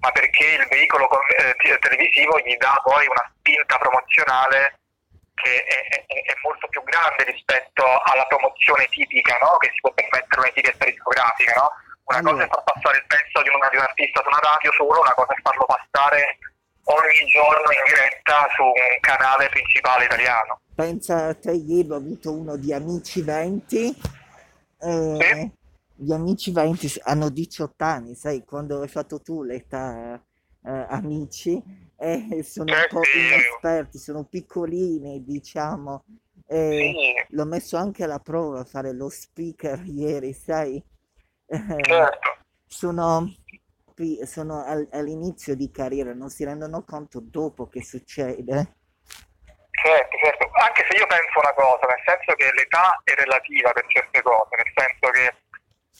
ma 0.00 0.10
perché 0.12 0.44
il 0.60 0.66
veicolo 0.68 1.08
eh, 1.38 1.54
te- 1.56 1.78
televisivo 1.78 2.38
gli 2.40 2.56
dà 2.56 2.78
poi 2.82 3.06
una 3.06 3.24
spinta 3.38 3.78
promozionale 3.78 4.78
che 5.34 5.64
è, 5.64 5.78
è- 5.88 6.04
è 6.06 6.34
molto 6.42 6.68
più 6.68 6.82
grande 6.84 7.24
rispetto 7.24 7.82
alla 7.84 8.24
promozione 8.26 8.86
tipica 8.86 9.36
no? 9.42 9.56
che 9.58 9.70
si 9.72 9.80
può 9.80 9.92
permettere 9.92 10.40
un'etichetta 10.40 10.84
discografica. 10.84 11.52
No? 11.56 11.68
Una 12.04 12.20
cosa 12.20 12.28
Allora. 12.30 12.44
è 12.44 12.48
far 12.48 12.62
passare 12.64 12.96
il 12.98 13.06
pezzo 13.06 13.42
di, 13.42 13.48
una- 13.48 13.68
di 13.68 13.76
un 13.76 13.82
artista 13.82 14.20
su 14.22 14.28
una 14.28 14.40
radio 14.42 14.72
solo, 14.72 15.00
una 15.00 15.14
cosa 15.14 15.32
è 15.32 15.40
farlo 15.42 15.64
passare 15.66 16.38
ogni 16.84 17.24
giorno 17.32 17.68
in 17.72 17.82
diretta 17.88 18.46
su 18.54 18.62
un 18.62 19.00
canale 19.00 19.48
principale 19.48 20.04
italiano. 20.04 20.60
Pensa 20.76 21.26
a 21.28 21.34
te, 21.34 21.52
ieri 21.52 21.90
ho 21.90 21.96
avuto 21.96 22.30
uno 22.32 22.56
di 22.56 22.72
Amici 22.74 23.22
20. 23.22 23.88
e 23.88 25.16
Sì. 25.20 25.50
Gli 25.96 26.12
Amici 26.12 26.50
20 26.52 26.88
s- 26.88 27.00
hanno 27.04 27.30
18 27.30 27.84
anni, 27.84 28.14
sai, 28.14 28.44
quando 28.44 28.80
hai 28.80 28.88
fatto 28.88 29.20
tu 29.20 29.42
l'età 29.42 30.14
eh, 30.64 30.86
Amici, 30.88 31.62
e 31.96 32.42
sono 32.44 32.70
un 32.72 32.82
Eh 32.82 32.86
po' 32.88 33.02
inesperti, 33.14 33.98
sono 33.98 34.24
piccolini, 34.24 35.22
diciamo. 35.24 36.04
E 36.46 36.92
Sì, 36.92 37.34
l'ho 37.34 37.44
messo 37.46 37.76
anche 37.76 38.04
alla 38.04 38.18
prova 38.20 38.60
a 38.60 38.64
fare 38.64 38.92
lo 38.92 39.08
speaker 39.08 39.82
ieri, 39.86 40.32
sai. 40.32 40.82
Eh, 41.46 41.80
certo. 41.82 42.38
sono 42.66 43.32
troppi, 43.84 44.26
sono 44.26 44.64
al- 44.64 44.88
all'inizio 44.90 45.54
di 45.54 45.70
carriera, 45.70 46.12
non 46.14 46.28
si 46.28 46.44
rendono 46.44 46.82
conto 46.84 47.20
dopo 47.20 47.68
che 47.68 47.82
succede. 47.82 48.76
Certo, 49.70 50.16
certo, 50.16 50.48
anche 50.64 50.86
se 50.88 50.96
io 50.96 51.06
penso 51.06 51.38
una 51.40 51.52
cosa, 51.52 51.84
nel 51.86 52.02
senso 52.06 52.32
che 52.36 52.50
l'età 52.54 53.00
è 53.04 53.12
relativa 53.14 53.70
per 53.72 53.84
certe 53.88 54.22
cose, 54.22 54.48
nel 54.56 54.72
senso 54.74 55.10
che 55.12 55.43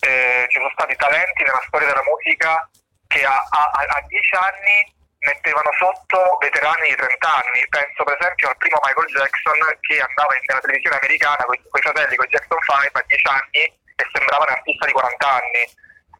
eh, 0.01 0.47
ci 0.49 0.59
sono 0.59 0.71
stati 0.73 0.95
talenti 0.97 1.43
nella 1.43 1.63
storia 1.67 1.89
della 1.89 2.05
musica 2.05 2.69
che 3.07 3.25
a, 3.25 3.37
a, 3.37 3.63
a 3.71 4.01
10 4.07 4.35
anni 4.35 4.93
mettevano 5.25 5.71
sotto 5.79 6.37
veterani 6.41 6.89
di 6.89 6.97
30 6.97 7.29
anni. 7.29 7.61
Penso 7.69 8.05
per 8.05 8.17
esempio 8.19 8.49
al 8.49 8.57
primo 8.59 8.79
Michael 8.83 9.09
Jackson 9.09 9.59
che 9.81 10.01
andava 10.01 10.35
nella 10.35 10.61
televisione 10.61 10.99
americana 10.99 11.45
con 11.45 11.55
i 11.57 11.81
fratelli, 11.81 12.17
con 12.17 12.27
Jackson 12.29 12.59
5 12.61 13.01
a 13.01 13.05
10 13.07 13.27
anni 13.29 13.63
e 13.97 14.03
sembrava 14.13 14.45
un 14.45 14.55
artista 14.57 14.87
di 14.87 14.93
40 14.93 15.31
anni. 15.31 15.63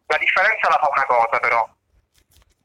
La 0.07 0.17
differenza 0.17 0.69
la 0.69 0.79
fa 0.79 0.89
una 0.89 1.05
cosa 1.05 1.39
però. 1.39 1.61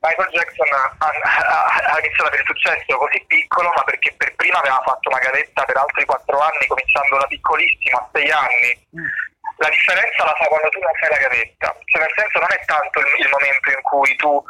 Michael 0.01 0.33
Jackson 0.33 0.69
ha, 0.73 0.97
ha- 0.97 1.93
ha 1.93 1.99
iniziato 1.99 2.25
ad 2.25 2.33
avere 2.33 2.45
successo 2.47 2.97
così 2.97 3.23
piccolo, 3.27 3.69
ma 3.77 3.85
perché 3.85 4.15
per 4.17 4.35
prima 4.35 4.59
aveva 4.59 4.81
fatto 4.81 5.11
una 5.11 5.19
gavetta 5.19 5.65
per 5.65 5.77
altri 5.77 6.05
4 6.07 6.39
anni, 6.41 6.67
cominciando 6.67 7.19
da 7.19 7.27
piccolissimo, 7.27 7.99
a 7.99 8.09
6 8.13 8.31
anni. 8.31 8.87
Mm. 8.97 9.30
La 9.61 9.69
differenza 9.69 10.25
la 10.25 10.35
fa 10.41 10.47
quando 10.47 10.69
tu 10.71 10.81
non 10.81 10.95
fai 10.97 11.11
la 11.11 11.29
gavetta, 11.29 11.77
cioè 11.85 12.01
nel 12.01 12.13
senso 12.17 12.39
non 12.39 12.49
è 12.49 12.65
tanto 12.65 12.99
il, 13.01 13.07
il 13.19 13.29
momento 13.29 13.69
in 13.69 13.83
cui 13.83 14.17
tu 14.17 14.43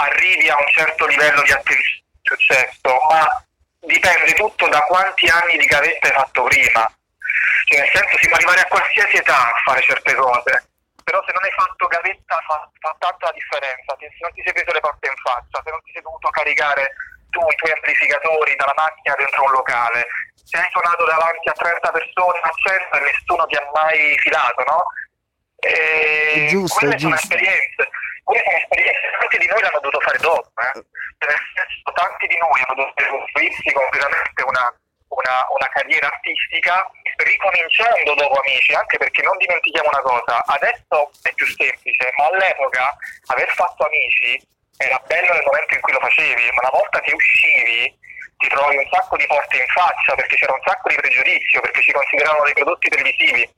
arrivi 0.00 0.48
a 0.48 0.56
un 0.56 0.66
certo 0.68 1.04
livello 1.04 1.42
di 1.42 1.50
e 1.52 1.62
successo, 2.22 2.88
ma 3.10 3.28
dipende 3.80 4.32
tutto 4.32 4.66
da 4.68 4.80
quanti 4.88 5.28
anni 5.28 5.58
di 5.58 5.66
gavetta 5.66 6.08
hai 6.08 6.14
fatto 6.14 6.42
prima. 6.44 6.88
Cioè 7.68 7.80
nel 7.80 7.90
senso 7.92 8.16
si 8.16 8.28
può 8.28 8.36
arrivare 8.36 8.60
a 8.60 8.72
qualsiasi 8.72 9.16
età 9.16 9.52
a 9.52 9.60
fare 9.62 9.82
certe 9.82 10.14
cose, 10.14 10.72
però 11.04 11.20
se 11.24 11.32
non 11.32 11.44
hai 11.44 11.52
fatto 11.52 11.86
gavetta 11.86 12.38
fa, 12.48 12.70
fa 12.80 12.96
tanta 12.98 13.30
differenza, 13.32 13.92
se 13.98 14.08
non 14.20 14.32
ti 14.32 14.40
sei 14.42 14.54
preso 14.54 14.72
le 14.72 14.80
porte 14.80 15.08
in 15.08 15.16
faccia, 15.20 15.60
se 15.62 15.70
non 15.70 15.82
ti 15.82 15.92
sei 15.92 16.00
dovuto 16.00 16.30
caricare 16.30 16.96
tu 17.28 17.44
i 17.44 17.56
tuoi 17.56 17.72
amplificatori 17.72 18.56
dalla 18.56 18.74
macchina 18.74 19.14
dentro 19.16 19.44
un 19.44 19.52
locale, 19.52 20.06
se 20.44 20.58
hai 20.58 20.68
suonato 20.70 21.04
davanti 21.04 21.48
a 21.48 21.52
30 21.52 21.90
persone 21.90 22.38
a 22.42 22.50
100 22.52 22.96
e 22.96 23.00
nessuno 23.00 23.46
ti 23.46 23.56
ha 23.56 23.70
mai 23.72 24.18
filato, 24.18 24.62
no? 24.68 24.82
E 25.58 26.46
Giusto, 26.50 26.78
quelle 26.78 26.98
sono 26.98 27.16
giusto. 27.16 27.34
esperienze, 27.34 27.82
quelle 28.22 28.42
sono 28.44 28.58
esperienze, 28.58 29.00
tanti 29.18 29.38
di 29.38 29.46
noi 29.46 29.60
l'hanno 29.62 29.80
dovuto 29.80 30.00
fare 30.00 30.18
dopo, 30.18 30.52
eh? 30.60 30.72
Cioè, 31.18 31.30
nel 31.32 31.44
senso, 31.56 31.92
tanti 31.96 32.26
di 32.26 32.36
noi 32.36 32.58
hanno 32.60 32.76
dovuto 32.76 33.04
costruirsi 33.08 33.72
completamente 33.72 34.42
una, 34.44 34.64
una, 35.08 35.36
una 35.48 35.68
carriera 35.72 36.06
artistica 36.12 36.84
ricominciando 37.16 38.14
dopo 38.14 38.40
Amici, 38.44 38.74
anche 38.74 38.98
perché 38.98 39.22
non 39.22 39.38
dimentichiamo 39.38 39.88
una 39.88 40.02
cosa, 40.02 40.44
adesso 40.44 41.10
è 41.22 41.32
più 41.32 41.46
semplice, 41.46 42.12
ma 42.18 42.26
all'epoca 42.26 42.92
aver 43.32 43.48
fatto 43.54 43.86
Amici 43.86 44.36
era 44.76 45.00
bello 45.06 45.32
nel 45.32 45.46
momento 45.46 45.74
in 45.74 45.80
cui 45.80 45.92
lo 45.92 46.00
facevi, 46.00 46.44
ma 46.52 46.68
una 46.68 46.76
volta 46.76 47.00
che 47.00 47.14
uscivi 47.14 48.02
ti 48.36 48.48
trovi 48.48 48.76
un 48.76 48.86
sacco 48.90 49.16
di 49.16 49.26
porte 49.26 49.56
in 49.56 49.66
faccia 49.66 50.14
perché 50.14 50.36
c'era 50.36 50.52
un 50.52 50.60
sacco 50.64 50.88
di 50.88 50.94
pregiudizio, 50.96 51.60
perché 51.60 51.80
ci 51.82 51.92
consideravano 51.92 52.44
dei 52.44 52.52
prodotti 52.54 52.88
televisivi. 52.88 53.48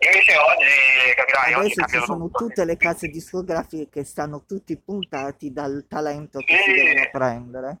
Invece 0.00 0.36
oggi, 0.36 1.14
capirai, 1.16 1.52
oggi 1.54 1.60
Adesso 1.60 1.74
ci 1.74 1.80
cambiato 1.80 2.06
sono 2.06 2.26
tutto. 2.26 2.38
tutte 2.46 2.64
le 2.64 2.76
case 2.76 3.08
discografiche 3.08 3.88
che 3.90 4.04
stanno 4.04 4.44
tutti 4.46 4.78
puntati 4.78 5.52
dal 5.52 5.86
talento 5.88 6.38
che 6.38 6.56
si 6.56 6.62
Sì. 6.62 6.72
devono 6.72 7.08
prendere. 7.10 7.78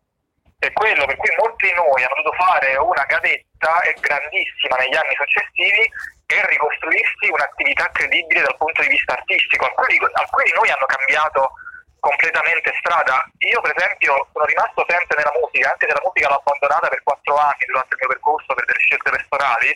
è 0.58 0.72
quello 0.72 1.06
per 1.06 1.14
cui 1.16 1.30
molti 1.38 1.70
di 1.70 1.72
noi 1.78 2.02
hanno 2.02 2.18
dovuto 2.18 2.34
fare 2.42 2.74
una 2.74 3.04
gavetta 3.06 3.78
e 3.86 3.94
grandissima 4.02 4.74
negli 4.82 4.96
anni 4.98 5.14
successivi 5.14 5.86
per 6.26 6.42
ricostruirsi 6.50 7.30
un'attività 7.30 7.86
credibile 7.94 8.42
dal 8.42 8.56
punto 8.58 8.82
di 8.82 8.88
vista 8.88 9.12
artistico. 9.14 9.66
Alcuni, 9.70 9.94
alcuni 10.02 10.44
di 10.50 10.54
noi 10.58 10.68
hanno 10.74 10.86
cambiato 10.90 11.52
completamente 12.00 12.72
strada. 12.78 13.18
Io 13.50 13.60
per 13.60 13.72
esempio 13.76 14.28
sono 14.32 14.44
rimasto 14.44 14.84
sempre 14.88 15.16
nella 15.16 15.34
musica, 15.40 15.70
anche 15.70 15.86
se 15.86 15.94
la 15.94 16.04
musica 16.04 16.28
l'ho 16.28 16.40
abbandonata 16.42 16.88
per 16.88 17.02
quattro 17.02 17.34
anni 17.36 17.64
durante 17.66 17.92
il 17.94 18.00
mio 18.00 18.08
percorso 18.08 18.54
per 18.54 18.64
delle 18.66 18.78
scelte 18.82 19.10
personali, 19.10 19.70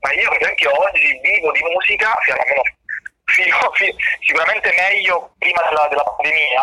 ma 0.00 0.12
io 0.12 0.28
per 0.30 0.40
esempio 0.42 0.70
oggi 0.72 1.08
vivo 1.22 1.50
di 1.52 1.62
musica, 1.62 2.12
fino- 2.24 2.36
almeno 2.40 2.62
fino- 3.24 3.70
fi- 3.74 3.94
sicuramente 4.24 4.68
meglio 4.76 5.34
prima 5.38 5.60
della, 5.68 5.86
della 5.88 6.04
pandemia, 6.04 6.62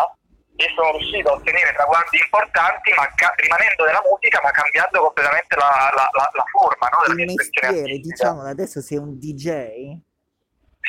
e 0.56 0.70
sono 0.76 0.96
riuscito 0.96 1.30
a 1.30 1.34
ottenere 1.34 1.72
traguardi 1.74 2.16
importanti 2.16 2.92
ma 2.94 3.10
ca- 3.16 3.34
rimanendo 3.36 3.84
nella 3.84 4.02
musica 4.08 4.40
ma 4.40 4.50
cambiando 4.52 5.00
completamente 5.02 5.56
la, 5.56 5.90
la- 5.94 6.08
la- 6.12 6.44
forma 6.52 6.88
no, 6.88 6.98
della 7.02 7.20
Il 7.20 7.26
mia 7.26 7.34
mestiere, 7.34 7.98
diciamo, 7.98 8.42
adesso 8.46 8.80
sei 8.80 8.98
un 8.98 9.18
DJ, 9.18 9.98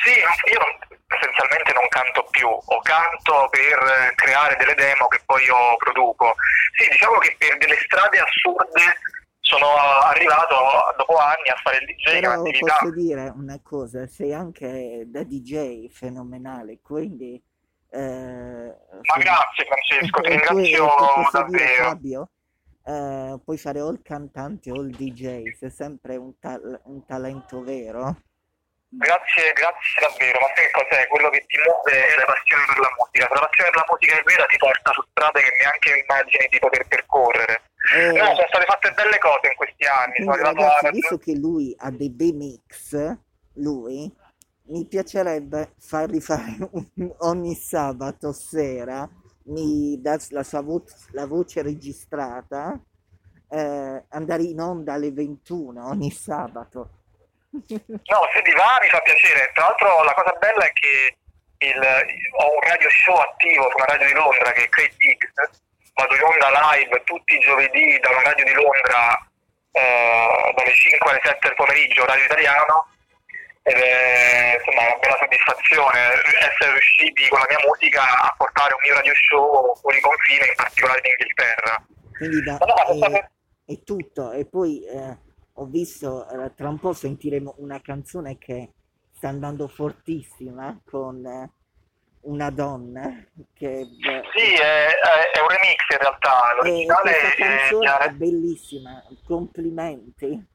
Sì, 0.04 0.12
io 0.12 0.60
essenzialmente 1.08 1.72
non 1.72 1.88
canto 1.88 2.24
più, 2.30 2.48
o 2.48 2.80
canto 2.82 3.48
per 3.50 4.12
creare 4.14 4.56
delle 4.56 4.74
demo 4.74 5.06
che 5.08 5.20
poi 5.24 5.44
io 5.44 5.76
produco. 5.78 6.34
Sì, 6.76 6.88
diciamo 6.90 7.18
che 7.18 7.34
per 7.38 7.56
delle 7.58 7.76
strade 7.76 8.18
assurde 8.18 9.00
sono 9.40 9.74
arrivato 10.02 10.56
dopo 10.96 11.16
anni 11.16 11.48
a 11.48 11.56
fare 11.62 11.78
il 11.78 11.86
DJ, 11.86 12.20
però 12.20 12.32
un'attività. 12.32 12.76
posso 12.78 12.90
dire 12.92 13.32
una 13.34 13.60
cosa, 13.62 14.06
sei 14.06 14.34
anche 14.34 15.04
da 15.06 15.22
DJ 15.22 15.88
fenomenale, 15.88 16.80
quindi... 16.82 17.40
eh, 17.90 17.98
Ma 17.98 19.16
grazie 19.16 19.64
Francesco, 19.64 20.20
ti 20.20 20.28
ringrazio 20.28 20.90
davvero. 21.30 21.84
Fabio, 21.84 22.28
eh, 22.84 23.40
puoi 23.44 23.56
fare 23.56 23.80
o 23.80 23.88
il 23.90 24.02
cantante 24.02 24.70
o 24.70 24.80
il 24.82 24.94
DJ, 24.94 25.52
sei 25.56 25.70
sempre 25.70 26.16
un, 26.16 26.38
tal- 26.38 26.80
un 26.84 27.06
talento 27.06 27.62
vero. 27.62 28.16
Grazie, 28.96 29.52
grazie 29.52 29.96
davvero, 30.00 30.38
ma 30.40 30.48
sai 30.54 30.64
che 30.66 30.70
cos'è? 30.72 31.06
Quello 31.08 31.28
che 31.30 31.44
ti 31.46 31.56
muove 31.60 31.92
è 31.92 32.16
la 32.16 32.24
passione 32.24 32.64
per 32.66 32.78
la 32.80 32.92
musica. 32.96 33.24
Se 33.28 33.34
la 33.34 33.44
passione 33.46 33.70
per 33.70 33.80
la 33.84 33.88
musica 33.92 34.12
è 34.16 34.22
vera 34.24 34.44
ti 34.46 34.56
porta 34.56 34.88
su 34.92 35.02
strade 35.10 35.40
che 35.42 35.52
neanche 35.60 35.88
immagini 36.00 36.44
di 36.48 36.58
poter 36.58 36.82
percorrere. 36.88 37.54
Eh, 37.94 38.12
No, 38.16 38.34
sono 38.34 38.48
state 38.48 38.64
fatte 38.66 38.90
belle 38.92 39.18
cose 39.18 39.46
in 39.52 39.56
questi 39.56 39.84
anni, 39.86 40.14
sono 40.18 40.32
a 40.32 40.36
ragazzi, 40.36 40.56
raggiungere... 40.58 40.90
visto 40.92 41.18
che 41.18 41.34
lui 41.36 41.74
ha 41.78 41.90
dei 41.90 42.10
bei 42.10 42.32
mix, 42.32 42.74
lui, 43.60 44.10
mi 44.68 44.84
piacerebbe 44.86 45.74
fargli 45.78 46.20
fare 46.20 46.56
un- 46.72 47.14
ogni 47.18 47.54
sabato 47.54 48.32
sera, 48.32 49.08
mi 49.44 50.00
dà 50.00 50.18
la 50.30 50.42
sua 50.42 50.62
vo- 50.62 50.82
la 51.12 51.26
voce 51.26 51.62
registrata, 51.62 52.80
eh, 53.48 54.04
andare 54.08 54.42
in 54.42 54.60
onda 54.60 54.94
alle 54.94 55.12
21 55.12 55.86
ogni 55.86 56.10
sabato. 56.10 56.90
No, 57.64 58.20
se 58.32 58.42
ti 58.42 58.52
va 58.52 58.78
mi 58.80 58.88
fa 58.88 59.00
piacere. 59.00 59.50
Tra 59.54 59.64
l'altro 59.66 60.02
la 60.02 60.12
cosa 60.14 60.32
bella 60.38 60.64
è 60.64 60.72
che 60.72 61.16
il- 61.58 62.06
ho 62.36 62.52
un 62.52 62.60
radio 62.60 62.88
show 62.90 63.16
attivo 63.16 63.68
su 63.70 63.76
una 63.76 63.86
radio 63.86 64.06
di 64.06 64.12
Londra 64.14 64.52
che 64.52 64.64
è 64.64 64.68
Craig 64.68 64.92
Diggs. 64.96 65.32
Vado 65.94 66.14
in 66.14 66.22
onda 66.22 66.50
live 66.72 67.02
tutti 67.04 67.34
i 67.34 67.40
giovedì 67.40 67.98
da 68.00 68.10
una 68.10 68.22
radio 68.22 68.44
di 68.44 68.52
Londra 68.52 69.16
eh, 69.72 70.52
dalle 70.54 70.72
5 70.74 71.10
alle 71.10 71.20
7 71.22 71.38
del 71.40 71.54
pomeriggio, 71.54 72.02
orario 72.02 72.24
italiano. 72.24 72.88
Ed 73.62 73.76
è 73.78 74.56
insomma 74.62 74.86
una 74.86 74.96
bella 74.98 75.16
soddisfazione 75.18 75.98
essere 76.38 76.70
riusciti 76.72 77.26
con 77.28 77.40
la 77.40 77.46
mia 77.48 77.58
musica 77.66 78.02
a 78.20 78.34
portare 78.36 78.74
un 78.74 78.80
mio 78.84 78.94
radio 78.94 79.12
show 79.14 79.74
fuori 79.80 80.00
confine, 80.00 80.46
in 80.46 80.54
particolare 80.54 81.00
in 81.02 81.10
Inghilterra. 81.10 81.84
Quindi 82.16 82.42
da, 82.44 82.58
no, 82.60 83.00
sono 83.00 83.16
è, 83.16 83.28
è 83.72 83.82
tutto. 83.82 84.32
E 84.32 84.46
poi 84.46 84.86
eh, 84.86 85.16
ho 85.56 85.64
visto, 85.66 86.28
eh, 86.28 86.54
tra 86.54 86.68
un 86.68 86.78
po' 86.78 86.92
sentiremo 86.92 87.54
una 87.58 87.80
canzone 87.80 88.38
che 88.38 88.72
sta 89.12 89.28
andando 89.28 89.68
fortissima 89.68 90.78
con 90.84 91.24
eh, 91.24 91.50
una 92.22 92.50
donna 92.50 93.08
che... 93.54 93.80
eh, 93.80 94.22
Sì, 94.34 94.52
è, 94.54 94.86
è- 94.86 95.30
è 95.32 95.40
un 95.40 95.48
remix 95.48 95.80
in 95.90 95.98
realtà, 95.98 96.54
l'originale 96.56 97.18
è 97.18 97.34
canzone 97.34 97.98
è 97.98 98.10
bellissima, 98.10 99.02
complimenti. 99.26 100.54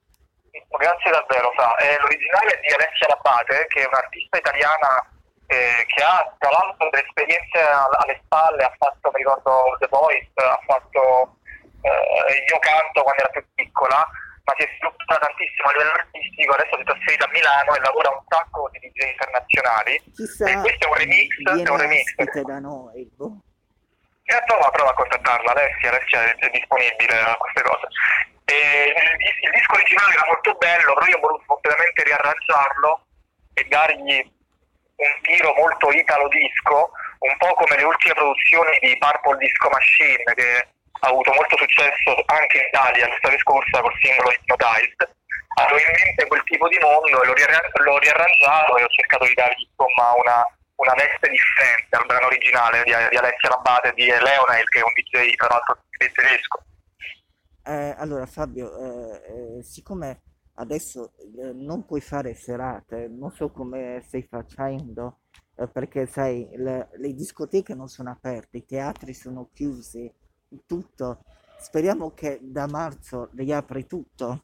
Grazie 0.51 1.11
davvero, 1.11 1.51
sa. 1.57 1.75
Eh, 1.77 1.97
l'originale 1.99 2.51
è 2.51 2.59
di 2.59 2.73
Alessia 2.73 3.07
Labate, 3.07 3.65
che 3.67 3.83
è 3.83 3.87
un'artista 3.87 4.37
italiana 4.37 5.09
eh, 5.47 5.83
che 5.87 6.03
ha 6.03 6.35
tra 6.37 6.49
l'altro 6.51 6.89
delle 6.89 7.03
esperienze 7.07 7.59
al- 7.59 7.95
alle 8.03 8.19
spalle, 8.23 8.63
ha 8.63 8.73
fatto, 8.77 9.11
mi 9.13 9.19
ricordo, 9.23 9.75
The 9.79 9.87
Voice, 9.89 10.31
ha 10.35 10.59
fatto 10.65 11.37
eh, 11.81 12.45
Io 12.51 12.59
canto 12.59 13.01
quando 13.03 13.21
era 13.23 13.31
più 13.31 13.45
piccola, 13.55 14.05
ma 14.43 14.54
si 14.58 14.63
è 14.63 14.69
sviluppata 14.75 15.25
tantissimo 15.27 15.67
a 15.67 15.71
livello 15.71 15.91
artistico, 15.91 16.54
adesso 16.54 16.75
si 16.75 16.82
è 16.82 16.86
trasferita 16.86 17.25
a 17.25 17.30
Milano 17.32 17.75
e 17.75 17.80
lavora 17.80 18.10
un 18.10 18.23
sacco 18.27 18.69
di 18.71 18.80
DJ 18.80 19.10
internazionali. 19.12 19.93
Chissà, 20.15 20.45
E 20.49 20.54
questo 20.62 20.86
è 20.86 20.89
un 20.89 20.95
remix, 20.97 21.30
è 21.45 21.69
un 21.69 21.77
remix. 21.77 22.41
da 22.41 22.60
noi. 22.60 23.10
boh. 23.15 23.38
E 24.23 24.43
prova, 24.45 24.69
prova 24.69 24.89
a 24.91 24.93
contattarla, 24.93 25.51
Alessia, 25.51 25.89
Alessia 25.89 26.23
è, 26.23 26.36
è 26.36 26.49
disponibile 26.49 27.19
a 27.19 27.36
queste 27.36 27.62
cose. 27.62 27.88
E 28.45 28.93
il, 28.95 29.30
il 29.41 29.51
disco 29.51 29.73
originale 29.73 30.13
era 30.13 30.25
molto 30.27 30.54
bello, 30.56 30.93
però 30.93 31.06
io 31.08 31.17
ho 31.17 31.19
voluto 31.19 31.43
completamente 31.45 32.04
riarrangiarlo 32.04 33.06
e 33.54 33.63
dargli 33.65 34.17
un 35.01 35.21
tiro 35.21 35.54
molto 35.56 35.89
italo 35.91 36.27
disco, 36.30 36.91
un 37.19 37.38
po' 37.38 37.54
come 37.56 37.75
le 37.75 37.84
ultime 37.84 38.13
produzioni 38.13 38.77
di 38.80 38.97
Purple 38.97 39.38
Disco 39.38 39.69
Machine, 39.69 40.23
che 40.36 40.67
ha 41.01 41.09
avuto 41.09 41.33
molto 41.33 41.57
successo 41.57 42.13
anche 42.25 42.57
in 42.57 42.65
Italia 42.69 43.07
l'estate 43.07 43.37
scorsa 43.39 43.81
col 43.81 43.93
singolo 44.01 44.29
Hypnotized. 44.29 45.01
Avevo 45.57 45.79
in 45.79 45.91
mente 45.91 46.27
quel 46.27 46.43
tipo 46.43 46.67
di 46.69 46.77
mondo 46.79 47.21
e 47.21 47.25
l'ho, 47.25 47.33
riarra- 47.33 47.69
l'ho 47.73 47.97
riarrangiato 47.97 48.77
e 48.77 48.83
ho 48.83 48.87
cercato 48.87 49.25
di 49.25 49.33
dargli 49.33 49.65
insomma 49.67 50.13
una, 50.15 50.39
una 50.75 50.93
veste 50.93 51.27
differente 51.29 51.95
al 51.97 52.05
brano 52.05 52.27
originale 52.27 52.83
di, 52.83 52.93
di 52.93 53.17
Alessia 53.17 53.49
Labate 53.49 53.89
e 53.89 53.93
di 53.93 54.05
Leonail, 54.05 54.69
che 54.69 54.79
è 54.79 54.83
un 54.85 54.93
DJ 54.93 55.33
tra 55.35 55.47
l'altro 55.49 55.77
tedesco. 55.97 56.63
Eh, 57.63 57.95
allora 57.97 58.25
Fabio, 58.25 58.69
eh, 58.77 59.57
eh, 59.57 59.63
siccome 59.63 60.21
adesso 60.55 61.13
eh, 61.17 61.51
non 61.53 61.85
puoi 61.85 62.01
fare 62.01 62.33
serate, 62.33 63.07
non 63.09 63.31
so 63.31 63.51
come 63.51 64.01
stai 64.05 64.23
facendo, 64.23 65.19
eh, 65.57 65.67
perché 65.67 66.05
sai, 66.07 66.47
le, 66.55 66.89
le 66.93 67.13
discoteche 67.13 67.75
non 67.75 67.87
sono 67.87 68.11
aperte, 68.11 68.57
i 68.57 68.65
teatri 68.65 69.13
sono 69.13 69.49
chiusi, 69.53 70.11
tutto. 70.67 71.19
Speriamo 71.57 72.13
che 72.13 72.39
da 72.41 72.67
marzo 72.67 73.29
riapri 73.35 73.85
tutto. 73.85 74.41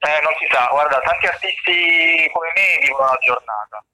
Eh, 0.00 0.20
non 0.22 0.32
si 0.38 0.46
sa, 0.50 0.66
guarda, 0.70 0.98
tanti 1.00 1.26
artisti 1.26 2.30
come 2.32 2.48
me 2.56 2.78
vivono 2.80 3.06
la 3.06 3.18
giornata, 3.20 3.84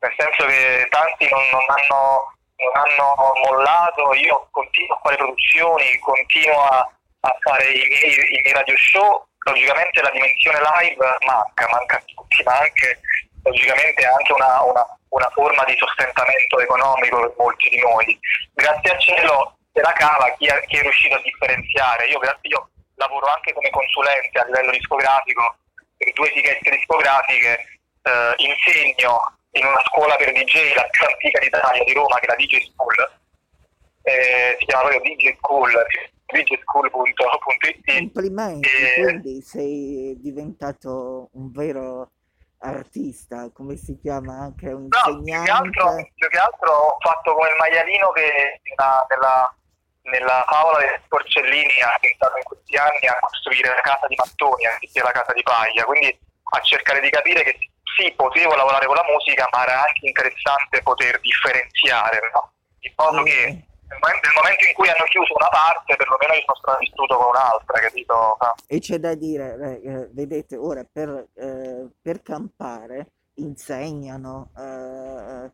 nel 0.00 0.14
senso 0.16 0.46
che 0.46 0.86
tanti 0.88 1.28
non, 1.28 1.44
non 1.50 1.64
hanno, 1.68 2.32
non 2.56 2.72
hanno 2.72 3.14
mollato, 3.44 4.14
io 4.14 4.48
continuo 4.50 4.96
a 4.96 5.00
fare 5.02 5.16
produzioni, 5.16 5.98
continuo 5.98 6.62
a, 6.62 6.88
a 7.20 7.36
fare 7.40 7.70
i 7.70 7.86
miei, 7.86 8.14
i 8.16 8.40
miei 8.42 8.54
radio 8.54 8.74
show, 8.78 9.26
logicamente 9.44 10.00
la 10.00 10.10
dimensione 10.10 10.58
live 10.58 11.16
manca, 11.26 11.68
manca 11.70 11.96
a 11.96 12.02
tutti, 12.06 12.42
ma 12.44 12.58
anche 12.58 13.00
logicamente 13.42 14.06
anche 14.06 14.32
una, 14.32 14.62
una, 14.62 14.98
una 15.08 15.30
forma 15.30 15.64
di 15.64 15.76
sostentamento 15.76 16.60
economico 16.60 17.20
per 17.20 17.34
molti 17.36 17.68
di 17.68 17.78
noi. 17.78 18.18
Grazie 18.54 18.90
al 18.90 19.00
cielo 19.00 19.56
se 19.72 19.80
la 19.80 19.92
cava 19.92 20.34
chi 20.36 20.46
è, 20.46 20.64
chi 20.66 20.76
è 20.76 20.82
riuscito 20.82 21.16
a 21.16 21.22
differenziare. 21.22 22.06
Io, 22.06 22.20
io 22.42 22.70
lavoro 22.96 23.26
anche 23.26 23.52
come 23.52 23.70
consulente 23.70 24.38
a 24.38 24.44
livello 24.44 24.70
discografico 24.70 25.56
per 25.96 26.12
due 26.12 26.28
etichette 26.28 26.70
discografiche, 26.70 27.80
eh, 28.02 28.34
insegno 28.36 29.36
in 29.52 29.66
una 29.66 29.82
scuola 29.86 30.16
per 30.16 30.32
DJ, 30.32 30.74
la 30.74 30.86
più 30.90 31.06
antica 31.06 31.38
d'Italia 31.40 31.84
di 31.84 31.92
Roma, 31.92 32.18
che 32.18 32.26
è 32.26 32.28
la 32.28 32.36
DJ 32.36 32.70
School, 32.70 33.20
eh, 34.02 34.56
si 34.58 34.64
chiama 34.66 34.88
proprio 34.88 35.14
DJ 35.14 35.36
School, 35.36 35.72
djschool.it. 36.26 37.98
Complimenti, 37.98 38.68
E- 38.68 38.94
quindi 39.02 39.42
sei 39.42 40.16
diventato 40.18 41.28
un 41.32 41.50
vero 41.52 42.10
artista, 42.58 43.50
come 43.52 43.76
si 43.76 43.98
chiama 44.00 44.38
anche 44.38 44.68
un 44.68 44.88
No, 44.88 45.22
più 45.22 45.24
che, 45.24 45.50
altro, 45.50 45.94
più 46.14 46.28
che 46.28 46.38
altro 46.38 46.72
ho 46.72 46.96
fatto 47.00 47.34
come 47.34 47.48
il 47.48 47.56
maialino 47.58 48.10
che 48.12 48.60
nella, 48.62 49.06
nella, 49.10 49.54
nella 50.02 50.44
favola 50.48 50.78
dei 50.78 50.88
porcellini 51.08 51.80
ha 51.82 51.96
pensato 52.00 52.36
in 52.36 52.42
questi 52.42 52.76
anni 52.76 53.06
a 53.06 53.18
costruire 53.20 53.68
la 53.68 53.80
casa 53.80 54.06
di 54.06 54.16
mattoni 54.16 54.66
anziché 54.66 55.02
la 55.02 55.12
casa 55.12 55.32
di 55.32 55.42
paglia, 55.42 55.84
quindi 55.84 56.18
a 56.54 56.60
cercare 56.60 57.00
di 57.00 57.10
capire 57.10 57.42
che 57.42 57.56
sì, 57.96 58.12
potevo 58.16 58.54
lavorare 58.54 58.86
con 58.86 58.96
la 58.96 59.04
musica, 59.06 59.48
ma 59.52 59.62
era 59.62 59.80
anche 59.84 60.06
interessante 60.06 60.82
poter 60.82 61.20
differenziare, 61.20 62.20
no? 62.32 62.52
in 62.80 62.92
modo 62.96 63.22
che 63.22 63.70
Eh, 63.92 63.98
nel 64.00 64.32
momento, 64.34 64.66
in 64.66 64.72
cui 64.72 64.88
hanno 64.88 65.04
chiuso 65.04 65.34
una 65.34 65.48
parte, 65.48 65.96
perlomeno 65.96 66.32
io 66.32 66.40
sono 66.46 66.56
stato 66.62 66.78
vissuto 66.78 67.14
con 67.14 67.26
un'altra, 67.26 67.78
capito? 67.78 68.38
E 68.66 68.80
c'è 68.80 68.96
da 68.96 69.14
dire, 69.14 69.56
eh, 69.60 69.88
eh, 69.90 70.08
vedete, 70.12 70.56
ora 70.56 70.82
per, 70.90 71.28
eh, 71.34 71.88
per 72.00 72.22
campare 72.22 73.12
insegnano 73.34 74.50
eh, 74.56 75.50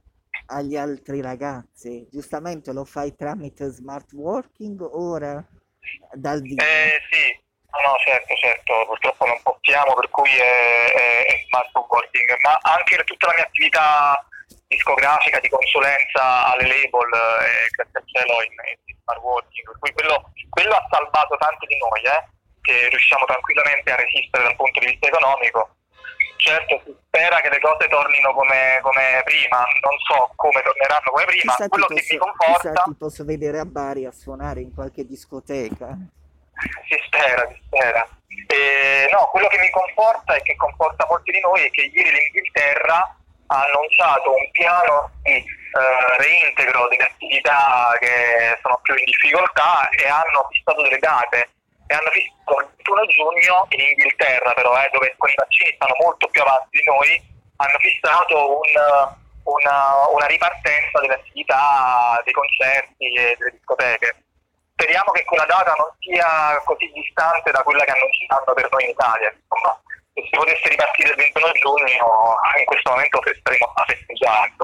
agli 0.49 0.77
altri 0.77 1.21
ragazzi, 1.21 2.07
giustamente 2.11 2.73
lo 2.73 2.85
fai 2.85 3.15
tramite 3.15 3.69
smart 3.69 4.13
working 4.13 4.81
ora? 4.81 5.45
Dal 6.13 6.41
vivo. 6.41 6.63
Eh 6.63 7.01
sì, 7.11 7.33
no, 7.85 7.95
certo, 8.05 8.35
certo, 8.35 8.85
purtroppo 8.87 9.27
non 9.27 9.41
possiamo, 9.43 9.95
per 9.95 10.09
cui 10.11 10.31
è, 10.31 10.93
è, 10.93 11.27
è 11.27 11.45
smart 11.49 11.71
working, 11.73 12.37
ma 12.43 12.59
anche 12.63 12.97
tutta 13.05 13.27
la 13.27 13.35
mia 13.37 13.45
attività 13.45 14.27
discografica 14.67 15.41
di 15.41 15.49
consulenza 15.49 16.53
alle 16.53 16.69
label 16.69 17.09
è 17.09 17.69
grazie 17.73 17.99
al 17.99 18.05
cielo 18.07 18.43
in, 18.43 18.53
in 18.87 18.97
smart 19.01 19.21
working, 19.21 19.65
per 19.65 19.79
cui 19.79 19.93
quello, 19.93 20.33
quello 20.51 20.75
ha 20.75 20.89
salvato 20.91 21.37
tanti 21.37 21.67
di 21.67 21.79
noi, 21.79 22.03
eh, 22.05 22.25
che 22.61 22.89
riusciamo 22.89 23.25
tranquillamente 23.25 23.91
a 23.91 23.97
resistere 23.97 24.45
dal 24.45 24.57
punto 24.57 24.81
di 24.81 24.87
vista 24.87 25.07
economico. 25.07 25.77
Certo, 26.39 26.81
si 26.85 26.95
spera 27.07 27.41
che 27.41 27.51
le 27.51 27.59
cose 27.59 27.89
tornino 27.89 28.33
come, 28.33 28.79
come 28.81 29.21
prima, 29.25 29.59
non 29.83 29.99
so 30.07 30.31
come 30.37 30.63
torneranno 30.63 31.11
come 31.11 31.25
prima, 31.25 31.53
Chissà 31.53 31.69
quello 31.69 31.87
che 31.87 31.95
mi 31.95 32.17
posso, 32.17 32.19
conforta... 32.19 32.83
ti 32.83 32.95
posso 32.97 33.25
vedere 33.25 33.59
a 33.59 33.65
Bari 33.65 34.07
a 34.07 34.13
suonare 34.13 34.61
in 34.61 34.73
qualche 34.73 35.05
discoteca. 35.05 35.99
Si 36.89 36.97
spera, 37.07 37.49
si 37.49 37.61
spera. 37.67 38.09
E, 38.47 39.09
no, 39.11 39.29
quello 39.33 39.49
che 39.49 39.59
mi 39.59 39.71
conforta 39.71 40.37
e 40.37 40.43
che 40.43 40.55
conforta 40.55 41.07
molti 41.09 41.33
di 41.33 41.41
noi 41.41 41.65
è 41.65 41.71
che 41.71 41.91
ieri 41.93 42.11
l'Inghilterra 42.11 43.17
ha 43.49 43.65
annunciato 43.65 44.31
un 44.31 44.51
piano 44.53 45.11
di 45.23 45.35
eh, 45.35 46.17
reintegro 46.19 46.87
delle 46.89 47.03
attività 47.05 47.97
che 47.99 48.59
sono 48.63 48.79
più 48.83 48.95
in 48.95 49.05
difficoltà 49.05 49.89
e 49.91 50.07
hanno 50.07 50.47
fissato 50.51 50.83
delle 50.83 50.99
date 50.99 51.51
e 51.89 51.95
hanno 51.95 52.11
fissato 52.13 52.61
il 52.61 52.69
21 52.77 53.07
giugno 53.09 53.67
in 53.71 53.81
Inghilterra 53.81 54.53
però 54.53 54.77
eh, 54.77 54.89
dove 54.93 55.15
con 55.17 55.29
i 55.29 55.35
vaccini 55.35 55.73
stanno 55.75 55.97
molto 56.05 56.29
più 56.29 56.41
avanti 56.43 56.79
di 56.79 56.85
noi 56.85 57.11
hanno 57.57 57.79
fissato 57.81 58.61
un- 58.61 59.17
una, 59.49 60.07
una 60.13 60.27
ripartenza 60.27 61.01
delle 61.01 61.15
attività 61.15 62.21
dei 62.23 62.33
concerti 62.33 63.05
e 63.07 63.35
delle 63.37 63.51
discoteche 63.57 64.29
speriamo 64.79 65.11
che 65.11 65.25
quella 65.25 65.45
data 65.45 65.75
non 65.75 65.91
sia 65.99 66.63
così 66.63 66.87
distante 66.95 67.51
da 67.51 67.63
quella 67.65 67.83
che 67.83 67.91
annunciano 67.91 68.55
per 68.55 68.69
noi 68.71 68.85
in 68.85 68.91
Italia. 68.91 69.35
Insomma, 69.35 69.75
se 70.15 70.23
si 70.23 70.31
potesse 70.31 70.69
ripartire 70.69 71.11
il 71.11 71.17
21 71.17 71.53
giugno, 71.59 72.07
in 72.59 72.65
questo 72.65 72.91
momento 72.91 73.19
staremo 73.19 73.73
a 73.75 73.85
festeggiare. 73.85 74.55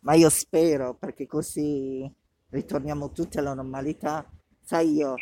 Ma 0.00 0.14
io 0.14 0.28
spero 0.28 0.94
perché 0.94 1.26
così 1.26 2.04
ritorniamo 2.50 3.10
tutti 3.12 3.38
alla 3.38 3.54
normalità. 3.54 4.24
Sai, 4.62 4.92
io 4.92 5.14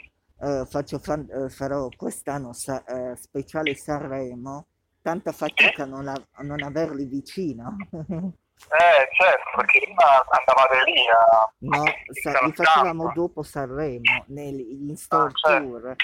eh, 0.44 0.66
faccio 0.66 1.00
eh, 1.02 1.48
farò 1.48 1.88
quest'anno 1.96 2.52
sa- 2.52 2.84
eh, 2.84 3.16
speciale 3.16 3.74
Sanremo, 3.74 4.66
tanta 5.00 5.32
fatica 5.32 5.84
non, 5.86 6.08
a- 6.08 6.26
non 6.42 6.62
averli 6.62 7.06
vicino. 7.06 7.76
Eh, 7.90 9.08
certo, 9.16 9.44
perché 9.56 9.80
prima 9.84 10.24
andavate 10.28 10.84
lì 10.84 11.00
a... 11.08 11.52
No, 11.58 11.84
sa- 12.12 12.40
li 12.44 12.52
facevamo 12.52 13.12
dopo 13.14 13.42
Sanremo, 13.42 14.24
nel- 14.28 14.60
in 14.60 14.96
store 14.96 15.26
Ah, 15.26 15.32
certo. 15.34 15.68
tour, 15.68 15.96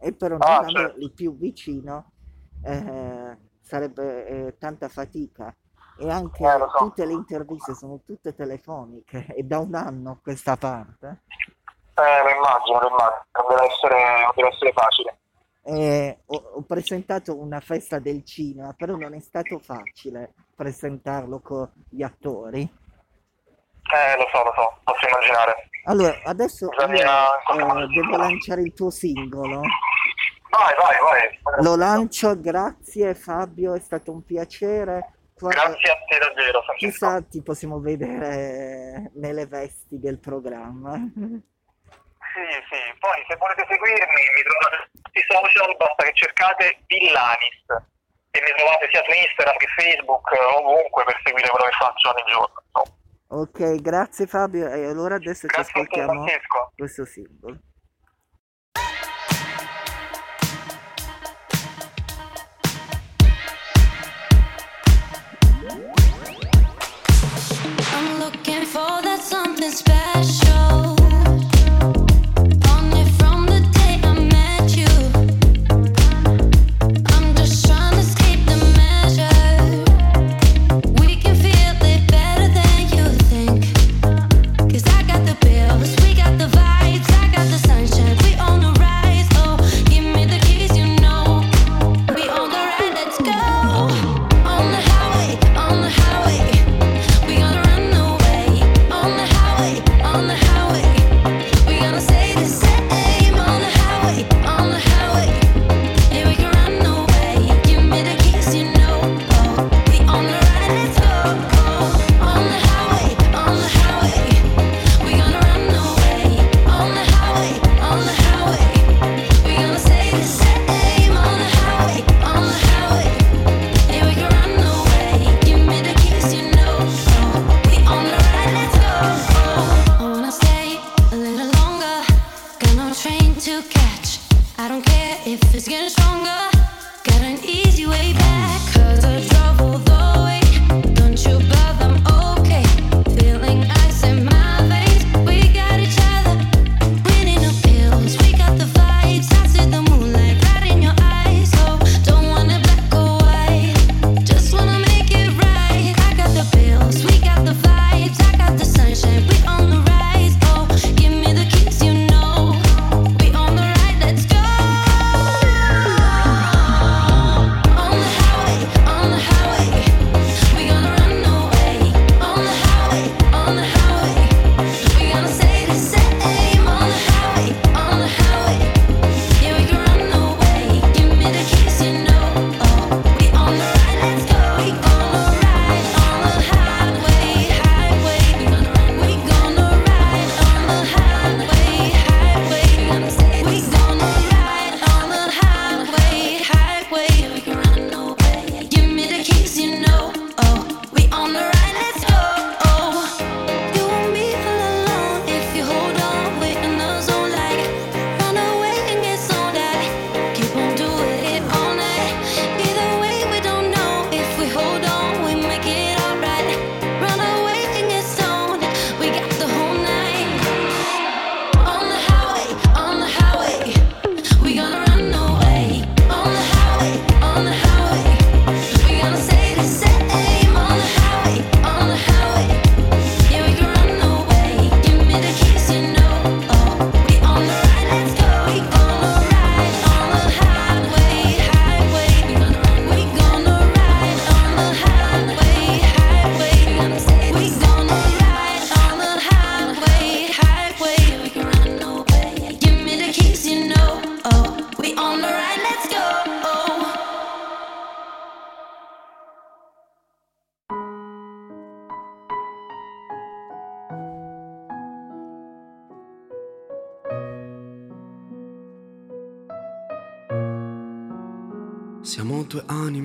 e 0.00 0.12
però 0.12 0.36
Ah, 0.38 0.60
non 0.60 0.68
certo. 0.70 0.78
averli 0.78 1.10
più 1.10 1.36
vicino 1.36 2.12
eh, 2.64 3.36
sarebbe 3.60 4.26
eh, 4.26 4.58
tanta 4.58 4.88
fatica. 4.88 5.54
E 6.00 6.08
anche 6.10 6.44
Eh, 6.44 6.58
so. 6.58 6.70
tutte 6.78 7.04
le 7.04 7.12
interviste 7.12 7.74
sono 7.74 8.00
tutte 8.04 8.32
telefoniche, 8.34 9.26
e 9.34 9.42
da 9.42 9.58
un 9.58 9.74
anno 9.74 10.10
a 10.12 10.18
questa 10.22 10.56
parte. 10.56 11.22
Eh, 11.98 12.22
lo 12.22 12.30
immagino, 12.30 12.80
lo 12.80 12.88
immagino. 12.88 13.26
Non 13.32 13.46
deve 13.48 13.66
essere, 13.66 14.22
non 14.22 14.32
deve 14.34 14.48
essere 14.48 14.72
facile. 14.72 15.18
Eh, 15.64 16.18
ho, 16.26 16.50
ho 16.54 16.62
presentato 16.62 17.36
una 17.36 17.60
festa 17.60 17.98
del 17.98 18.24
cinema, 18.24 18.72
però 18.72 18.96
non 18.96 19.14
è 19.14 19.20
stato 19.20 19.58
facile 19.58 20.32
presentarlo 20.54 21.40
con 21.40 21.70
gli 21.90 22.02
attori. 22.02 22.60
Eh, 22.60 24.16
lo 24.16 24.26
so, 24.32 24.44
lo 24.44 24.52
so, 24.54 24.78
posso 24.84 25.08
immaginare. 25.08 25.68
Allora, 25.84 26.14
adesso 26.24 26.66
io 26.66 26.80
eh, 26.82 27.86
devo 27.86 28.16
lanciare 28.16 28.62
il 28.62 28.74
tuo 28.74 28.90
singolo. 28.90 29.60
Vai, 30.50 30.74
vai, 30.78 30.96
vai. 31.02 31.62
Lo 31.64 31.76
lancio, 31.76 32.38
grazie 32.40 33.14
Fabio, 33.14 33.74
è 33.74 33.80
stato 33.80 34.12
un 34.12 34.24
piacere. 34.24 35.14
Qua- 35.34 35.50
Grazie 35.50 35.92
a 35.92 35.96
te 36.06 36.18
davvero, 36.18 36.62
Francesco. 36.62 36.76
Chissà 36.76 37.22
ti 37.22 37.42
possiamo 37.42 37.80
vedere 37.80 39.10
nelle 39.14 39.46
vesti 39.46 39.98
del 39.98 40.18
programma. 40.18 40.98
Sì, 42.38 42.54
sì, 42.70 42.80
poi 43.00 43.18
se 43.26 43.34
volete 43.34 43.66
seguirmi 43.66 44.22
mi 44.30 44.42
trovate 44.46 44.76
su 44.78 45.02
tutti 45.02 45.18
i 45.18 45.26
social, 45.26 45.74
basta 45.74 46.04
che 46.04 46.12
cercate 46.14 46.78
Villanis 46.86 47.66
e 48.30 48.38
mi 48.38 48.52
trovate 48.54 48.86
sia 48.92 49.02
su 49.02 49.10
Instagram 49.10 49.56
che 49.56 49.66
Facebook, 49.74 50.30
eh, 50.30 50.44
ovunque 50.54 51.02
per 51.02 51.20
seguire 51.24 51.48
quello 51.48 51.64
che 51.66 51.76
faccio 51.82 52.14
ogni 52.14 52.22
giorno. 52.30 52.62
insomma. 52.62 52.96
Ok, 53.42 53.82
grazie 53.82 54.26
Fabio 54.26 54.70
e 54.70 54.86
allora 54.86 55.16
adesso 55.16 55.48
ci 55.48 55.54
Grazie 55.56 55.72
te 55.72 55.80
ascoltiamo 55.80 56.24
questo 56.76 57.04
singolo. 57.04 57.58
I'm 67.90 68.18
looking 68.20 68.64
for 68.64 69.02
that 69.02 69.18
something 69.20 69.72
special. 69.72 70.47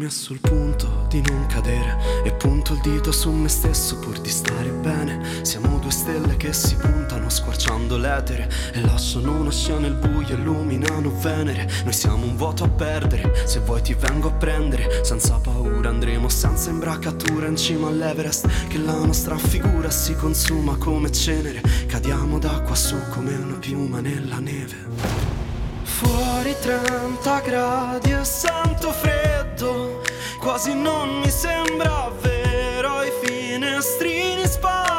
Due 0.04 0.10
anime 0.10 0.10
sul 0.10 0.40
punto 0.40 1.06
di 1.08 1.22
non 1.22 1.46
cadere 1.48 1.98
E 2.24 2.32
punto 2.34 2.74
il 2.74 2.82
dito 2.82 3.12
su 3.12 3.32
me 3.32 3.48
stesso 3.48 3.98
pur 4.00 4.20
di 4.20 4.30
stare 4.30 4.70
bene. 4.70 5.44
Siamo 5.44 5.80
due 5.80 5.92
stelle 5.92 6.36
che 6.38 6.52
si 6.54 6.76
puntano 6.76 7.30
squarciando 7.30 7.98
l'etere 7.98 8.50
E 8.74 8.82
lasciano 8.82 9.40
una 9.40 9.52
scia 9.52 9.78
nel 9.78 9.94
buio, 9.94 10.36
illuminano 10.36 11.12
Venere. 11.20 11.70
Noi 11.84 11.94
siamo 11.94 12.26
un 12.26 12.36
vuoto 12.36 12.64
a 12.64 12.70
perdere, 12.70 13.32
se 13.46 13.60
vuoi 13.60 13.82
ti 13.82 13.94
vengo 13.94 14.30
a 14.30 14.34
prendere. 14.34 15.04
Senza 15.04 15.38
paura 15.38 15.90
andremo 15.90 16.28
senza 16.30 16.70
imbracatura 16.70 17.48
in 17.48 17.56
cima 17.56 17.88
all'Everest 17.88 18.68
Che 18.68 18.78
la 18.78 18.98
nostra 19.06 19.38
figura 19.38 19.90
si 19.90 20.16
consuma 20.16 20.76
come 20.78 21.12
cenere. 21.12 21.62
Cadiamo 21.88 22.40
da 22.40 22.62
qua 22.62 22.76
su 22.76 22.98
come 23.12 23.36
una 23.36 23.58
piuma 23.58 24.02
nella 24.02 24.40
neve 24.40 25.43
Fuori 26.04 26.56
30 26.60 27.40
gradi 27.40 28.12
e 28.12 28.24
sento 28.24 28.92
freddo, 28.92 30.02
quasi 30.40 30.74
non 30.74 31.20
mi 31.20 31.30
sembra 31.30 32.12
vero 32.22 33.04
i 33.04 33.12
finestrini 33.24 34.46
spalancati 34.46 34.93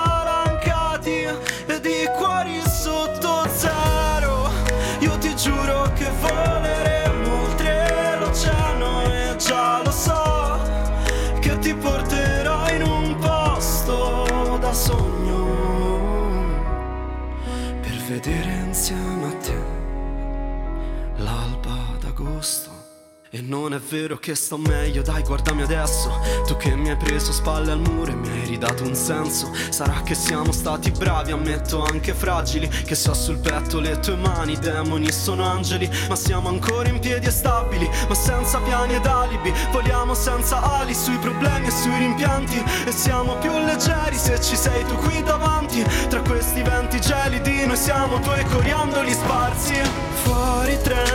E 23.35 23.41
non 23.41 23.75
è 23.75 23.81
vero 23.81 24.17
che 24.17 24.37
sto 24.37 24.57
meglio, 24.57 25.03
dai 25.03 25.25
guardami 25.25 25.63
adesso. 25.63 26.21
Tu 26.47 26.57
che 26.57 26.77
mi 26.77 26.91
hai 26.91 26.97
preso 26.97 27.33
spalle 27.33 27.73
al 27.73 27.81
muro 27.81 28.13
e 28.13 28.15
mi 28.15 28.29
hai 28.29 28.45
ridato 28.47 28.85
un 28.85 28.95
senso. 28.95 29.53
Sarà 29.71 30.03
che 30.03 30.15
siamo 30.15 30.53
stati 30.53 30.93
bravi, 30.93 31.33
ammetto 31.33 31.83
anche 31.83 32.15
fragili. 32.15 32.69
Che 32.69 32.95
so 32.95 33.13
sul 33.13 33.39
petto 33.39 33.81
le 33.81 33.99
tue 33.99 34.15
mani, 34.15 34.53
i 34.53 34.59
demoni 34.61 35.11
sono 35.11 35.43
angeli. 35.43 35.91
Ma 36.09 36.15
siamo 36.15 36.49
ancora 36.49 36.89
in 36.89 37.01
piedi 37.01 37.27
e 37.27 37.33
stabili, 37.33 37.91
ma 38.07 38.15
senza 38.15 38.61
piani 38.61 38.95
ed 38.95 39.07
alibi. 39.07 39.53
Voliamo 39.73 40.15
senza 40.15 40.63
ali 40.79 40.95
sui 40.95 41.17
problemi 41.17 41.67
e 41.67 41.73
sui 41.73 41.99
rimpianti. 41.99 42.63
E 42.87 42.93
siamo 42.93 43.37
più 43.39 43.51
leggeri 43.51 44.17
se 44.17 44.41
ci 44.41 44.55
sei 44.55 44.85
tu 44.85 44.95
qui 44.95 45.21
davanti. 45.25 45.85
Tra 46.09 46.21
questi 46.21 46.63
venti 46.63 47.01
gelidi 47.01 47.67
noi 47.67 47.77
siamo 47.77 48.19
due 48.19 48.45
coriandoli 48.49 49.13
sparsi. 49.13 49.75
Fuori 50.23 50.79
30 50.81 51.14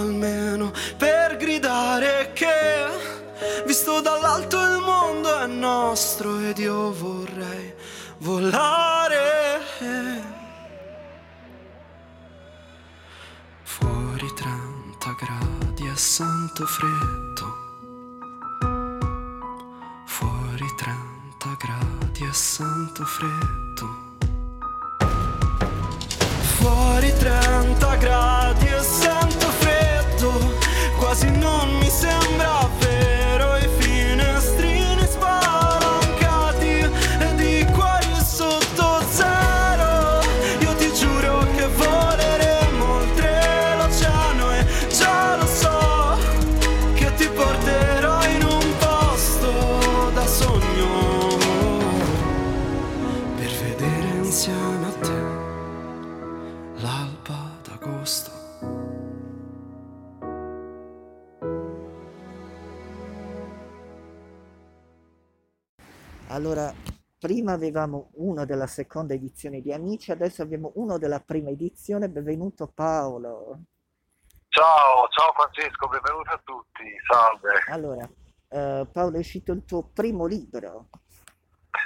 almeno 0.00 0.72
per 0.96 1.36
gridare 1.36 2.30
che 2.32 2.88
visto 3.66 4.00
dall'alto 4.00 4.58
il 4.60 4.78
mondo 4.84 5.40
è 5.40 5.46
nostro 5.46 6.40
ed 6.40 6.58
io 6.58 6.92
vorrei 6.92 7.74
volare. 8.18 9.60
Fuori 13.62 14.28
30 14.34 15.16
gradi 15.18 15.86
e 15.86 15.96
sento 15.96 16.66
freddo. 16.66 17.58
Fuori 20.04 20.66
30 20.76 21.56
gradi 21.58 22.24
e 22.24 22.32
sento 22.32 23.04
freddo. 23.04 24.08
Fuori 26.56 27.12
30 27.16 27.96
gradi 27.96 28.19
quasi 31.20 31.30
non 31.38 31.79
prima 67.30 67.52
avevamo 67.52 68.10
uno 68.14 68.44
della 68.44 68.66
seconda 68.66 69.14
edizione 69.14 69.60
di 69.60 69.72
Amici, 69.72 70.10
adesso 70.10 70.42
abbiamo 70.42 70.72
uno 70.74 70.98
della 70.98 71.20
prima 71.20 71.50
edizione. 71.50 72.08
Benvenuto 72.08 72.66
Paolo. 72.66 73.56
Ciao, 74.48 75.06
ciao 75.10 75.32
Francesco, 75.36 75.86
benvenuti 75.86 76.28
a 76.28 76.40
tutti, 76.42 76.82
salve. 77.06 77.52
Allora, 77.68 78.02
eh, 78.48 78.84
Paolo 78.92 79.14
è 79.14 79.20
uscito 79.20 79.52
il 79.52 79.64
tuo 79.64 79.84
primo 79.94 80.26
libro. 80.26 80.88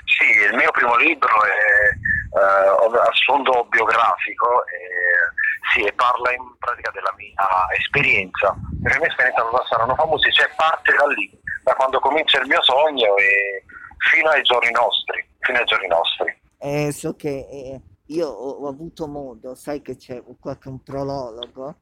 Sì, 0.07 0.49
il 0.49 0.57
mio 0.57 0.71
primo 0.71 0.97
libro 0.97 1.29
è 1.29 2.41
eh, 2.41 2.97
a 2.97 3.13
sfondo 3.13 3.67
biografico 3.69 4.65
e, 4.65 5.75
sì, 5.75 5.83
e 5.85 5.93
parla 5.93 6.33
in 6.33 6.57
pratica 6.59 6.91
della 6.91 7.13
mia 7.19 7.45
esperienza. 7.77 8.57
La 8.83 8.97
mia 8.97 9.09
esperienza 9.09 9.43
con 9.43 9.61
Saranno 9.69 9.95
Famosi, 9.95 10.33
cioè 10.33 10.49
parte 10.57 10.95
da 10.95 11.07
lì, 11.09 11.39
da 11.63 11.75
quando 11.75 12.01
comincia 12.01 12.41
il 12.41 12.47
mio 12.47 12.63
sogno 12.63 13.15
e 13.17 13.63
fino 14.11 14.29
ai 14.31 14.43
giorni 14.43 14.71
nostri, 14.71 15.27
fino 15.41 15.59
ai 15.59 15.65
giorni 15.65 15.87
nostri. 15.87 16.41
Eh, 16.59 16.93
so 16.93 17.15
che 17.15 17.47
eh, 17.51 17.81
io 18.07 18.29
ho, 18.29 18.65
ho 18.65 18.69
avuto 18.69 19.07
modo, 19.07 19.55
sai 19.55 19.83
che 19.83 19.97
c'è 19.97 20.23
qualche 20.39 20.69
un 20.69 20.83
prologo 20.83 21.77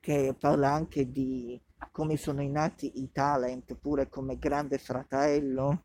che 0.00 0.34
parla 0.38 0.70
anche 0.70 1.10
di 1.10 1.60
come 1.92 2.16
sono 2.16 2.42
nati 2.48 3.02
i 3.02 3.10
talent, 3.12 3.76
pure 3.76 4.08
come 4.08 4.38
Grande 4.38 4.78
Fratello. 4.78 5.84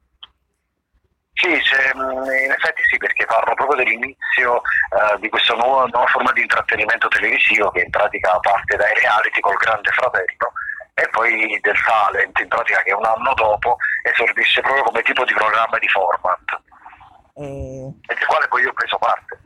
Sì, 1.34 1.50
mh, 1.50 2.00
in 2.46 2.52
effetti 2.52 2.82
sì, 2.88 2.98
perché 2.98 3.26
parlo 3.26 3.54
proprio 3.56 3.84
dell'inizio 3.84 4.62
eh, 4.62 5.20
di 5.20 5.30
questa 5.30 5.56
nuova, 5.56 5.86
nuova 5.88 6.08
forma 6.08 6.32
di 6.32 6.42
intrattenimento 6.42 7.08
televisivo 7.08 7.72
che 7.72 7.82
in 7.82 7.90
pratica 7.90 8.38
parte 8.40 8.78
dai 8.78 8.94
reality 8.94 9.40
col 9.40 9.58
Grande 9.58 9.90
Fratello 9.92 10.54
e 10.96 11.08
poi 11.10 11.60
del 11.62 11.82
talent, 11.84 12.40
in 12.40 12.48
pratica 12.48 12.82
che 12.84 12.94
un 12.94 13.06
anno 13.06 13.34
dopo 13.34 13.78
esordisce 14.04 14.62
proprio 14.62 14.84
come 14.84 15.02
tipo 15.02 15.26
di 15.26 15.34
programma 15.34 15.78
di 15.80 15.88
format, 15.88 16.62
Eh, 17.36 17.92
e 18.08 18.14
del 18.16 18.26
quale 18.28 18.48
poi 18.48 18.62
io 18.62 18.70
ho 18.70 18.74
preso 18.74 18.98
parte. 18.98 19.42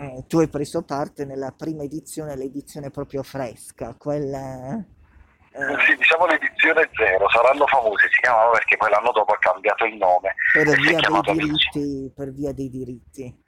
eh, 0.00 0.24
tu 0.26 0.38
hai 0.38 0.48
preso 0.48 0.82
parte 0.82 1.24
nella 1.24 1.52
prima 1.56 1.82
edizione, 1.84 2.36
l'edizione 2.36 2.90
proprio 2.90 3.22
fresca, 3.22 3.94
quella... 3.94 4.76
eh, 4.76 5.80
Sì, 5.86 5.96
diciamo 5.96 6.26
l'edizione 6.26 6.88
zero, 6.94 7.28
saranno 7.30 7.66
famosi, 7.66 8.06
si 8.10 8.20
chiamava 8.20 8.50
perché 8.50 8.76
poi 8.76 8.90
l'anno 8.90 9.12
dopo 9.12 9.32
ha 9.32 9.38
cambiato 9.38 9.84
il 9.84 9.96
nome 9.96 10.34
per 10.52 10.66
via 10.76 10.98
dei 11.00 11.20
diritti, 11.34 12.12
per 12.14 12.32
via 12.32 12.52
dei 12.52 12.68
diritti. 12.70 13.46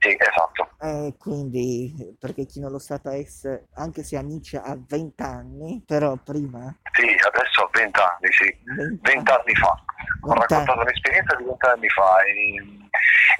Sì, 0.00 0.16
esatto. 0.18 0.70
Eh, 0.80 1.14
quindi, 1.18 2.16
perché 2.18 2.46
chi 2.46 2.58
non 2.58 2.70
lo 2.70 2.78
sa 2.78 2.98
anche 3.74 4.02
se 4.02 4.16
Amici 4.16 4.56
ha 4.56 4.74
20 4.74 5.22
anni, 5.22 5.82
però 5.86 6.16
prima, 6.16 6.74
Sì, 6.92 7.04
adesso 7.04 7.60
ho 7.60 7.68
20 7.70 8.00
anni, 8.00 8.32
sì. 8.32 8.58
20 8.76 8.98
Vent'anni 9.02 9.54
fa, 9.56 9.68
ho 10.22 10.28
20 10.32 10.40
raccontato 10.40 10.80
un'esperienza 10.80 11.36
di 11.36 11.44
vent'anni 11.44 11.88
fa 11.90 12.22
e, 12.22 12.32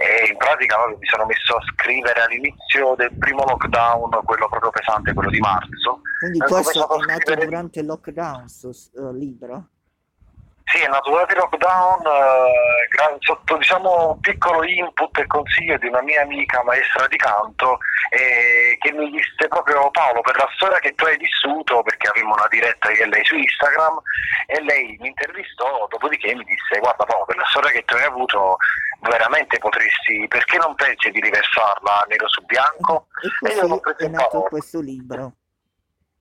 e 0.04 0.28
in 0.28 0.36
pratica 0.36 0.76
vabbè, 0.76 0.96
mi 0.98 1.06
sono 1.06 1.24
messo 1.24 1.56
a 1.56 1.62
scrivere 1.72 2.20
all'inizio 2.20 2.94
del 2.94 3.12
primo 3.16 3.42
lockdown, 3.44 4.10
quello 4.24 4.48
proprio 4.50 4.70
pesante, 4.70 5.14
quello 5.14 5.30
di 5.30 5.40
marzo. 5.40 6.02
Quindi 6.18 6.42
Ho 6.42 6.44
questo 6.44 6.92
è 6.92 6.98
nato 7.06 7.22
scrivere- 7.22 7.44
durante 7.46 7.80
il 7.80 7.86
lockdown, 7.86 8.48
sto 8.48 8.68
eh, 8.68 9.14
libro? 9.14 9.68
Sì, 10.70 10.78
è 10.82 10.88
nato 10.88 11.10
durante 11.10 11.32
il 11.32 11.40
lockdown, 11.40 12.06
eh, 12.06 12.86
gra- 12.90 13.16
sotto 13.18 13.56
diciamo, 13.56 14.12
un 14.12 14.20
piccolo 14.20 14.62
input 14.62 15.18
e 15.18 15.26
consiglio 15.26 15.76
di 15.78 15.88
una 15.88 16.00
mia 16.02 16.22
amica 16.22 16.62
maestra 16.62 17.08
di 17.08 17.16
canto 17.16 17.78
eh, 18.10 18.76
che 18.78 18.92
mi 18.92 19.10
disse 19.10 19.48
proprio 19.48 19.90
Paolo 19.90 20.20
per 20.20 20.36
la 20.36 20.48
storia 20.54 20.78
che 20.78 20.94
tu 20.94 21.04
hai 21.06 21.16
vissuto, 21.16 21.82
perché 21.82 22.08
avevamo 22.08 22.34
una 22.34 22.46
diretta 22.48 22.88
e 22.88 23.04
lei 23.06 23.24
su 23.24 23.34
Instagram 23.34 24.00
e 24.46 24.62
lei 24.62 24.96
mi 25.00 25.08
intervistò, 25.08 25.88
dopodiché 25.88 26.34
mi 26.36 26.44
disse 26.44 26.78
guarda 26.78 27.04
Paolo 27.04 27.24
per 27.24 27.36
la 27.36 27.46
storia 27.46 27.70
che 27.70 27.84
tu 27.84 27.94
hai 27.96 28.04
avuto 28.04 28.56
veramente 29.00 29.58
potresti, 29.58 30.26
perché 30.28 30.56
non 30.58 30.76
pensi 30.76 31.10
di 31.10 31.20
riversarla 31.20 32.04
nero 32.08 32.28
su 32.28 32.44
bianco? 32.44 33.08
E 33.42 33.56
l'ho 33.66 33.80
così 33.80 34.04
è 34.04 34.08
nato 34.08 34.42
questo 34.42 34.80
libro. 34.80 35.32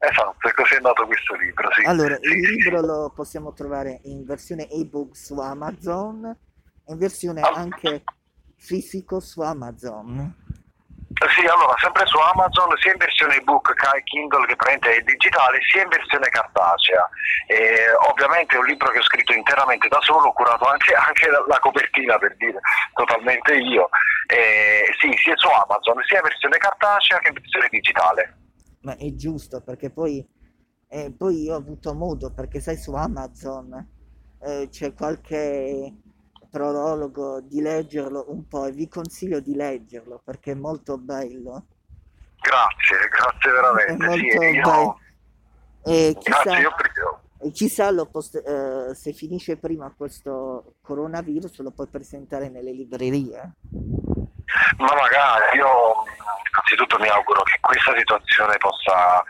Esatto, 0.01 0.47
e 0.47 0.53
così 0.53 0.75
è 0.75 0.79
nato 0.79 1.05
questo 1.05 1.35
libro, 1.35 1.69
sì. 1.73 1.83
Allora, 1.85 2.15
Sì, 2.21 2.29
il 2.31 2.45
sì, 2.45 2.51
libro 2.55 2.79
lo 2.81 3.11
possiamo 3.13 3.51
trovare 3.53 3.99
in 4.03 4.23
versione 4.25 4.69
ebook 4.69 5.15
su 5.15 5.37
Amazon 5.39 6.25
e 6.25 6.91
in 6.91 6.97
versione 6.97 7.41
Ah. 7.41 7.51
anche 7.53 8.03
fisico 8.57 9.19
su 9.19 9.41
Amazon. 9.41 10.35
Sì, 11.35 11.45
allora, 11.47 11.73
sempre 11.81 12.05
su 12.05 12.17
Amazon, 12.17 12.69
sia 12.77 12.93
in 12.93 12.97
versione 12.97 13.35
ebook 13.35 13.73
che 13.73 14.03
Kindle, 14.03 14.45
che 14.45 14.55
praticamente 14.55 14.95
è 14.95 15.01
digitale, 15.01 15.59
sia 15.69 15.81
in 15.83 15.89
versione 15.89 16.29
cartacea. 16.29 17.09
E, 17.47 17.91
ovviamente 18.09 18.55
è 18.55 18.59
un 18.59 18.65
libro 18.65 18.89
che 18.91 18.99
ho 18.99 19.03
scritto 19.03 19.33
interamente 19.33 19.89
da 19.89 19.99
solo, 20.01 20.27
ho 20.27 20.33
curato 20.33 20.65
anche, 20.65 20.93
anche 20.93 21.29
la, 21.29 21.43
la 21.45 21.59
copertina, 21.59 22.17
per 22.19 22.37
dire, 22.37 22.59
totalmente 22.93 23.53
io. 23.55 23.89
E, 24.27 24.95
sì, 24.99 25.11
sia 25.17 25.35
su 25.35 25.49
Amazon, 25.49 26.01
sia 26.05 26.17
in 26.17 26.23
versione 26.23 26.57
cartacea 26.57 27.19
che 27.19 27.27
in 27.27 27.33
versione 27.33 27.67
digitale. 27.69 28.37
Ma 28.81 28.95
è 28.95 29.13
giusto 29.13 29.61
perché 29.61 29.89
poi, 29.89 30.25
eh, 30.87 31.11
poi 31.11 31.43
io 31.43 31.53
ho 31.53 31.57
avuto 31.57 31.93
modo, 31.93 32.31
perché 32.31 32.59
sai 32.59 32.77
su 32.77 32.93
Amazon 32.93 33.87
eh, 34.39 34.67
c'è 34.69 34.93
qualche 34.93 35.93
prologo 36.49 37.41
di 37.41 37.61
leggerlo 37.61 38.25
un 38.29 38.47
po' 38.47 38.65
e 38.65 38.71
vi 38.71 38.87
consiglio 38.87 39.39
di 39.39 39.55
leggerlo 39.55 40.21
perché 40.23 40.51
è 40.51 40.55
molto 40.55 40.97
bello. 40.97 41.65
Grazie, 42.41 43.09
grazie 43.09 43.49
È 43.49 43.53
veramente. 43.53 44.05
molto 44.05 44.41
Sì, 44.41 44.61
bello. 44.61 44.99
E 45.83 46.15
chissà, 46.19 46.43
grazie, 46.43 46.61
io 46.61 47.51
chissà 47.51 47.91
lo 47.91 48.05
post- 48.05 48.35
eh, 48.35 48.93
se 48.93 49.13
finisce 49.13 49.57
prima 49.57 49.93
questo 49.95 50.75
coronavirus 50.81 51.59
lo 51.59 51.71
puoi 51.71 51.87
presentare 51.87 52.49
nelle 52.49 52.71
librerie. 52.71 53.53
Ma 54.77 54.93
magari 54.95 55.57
io 55.57 56.03
innanzitutto 56.51 56.97
mi 56.99 57.07
auguro 57.07 57.43
che 57.43 57.57
questa 57.61 57.93
situazione 57.95 58.57
possa 58.57 59.23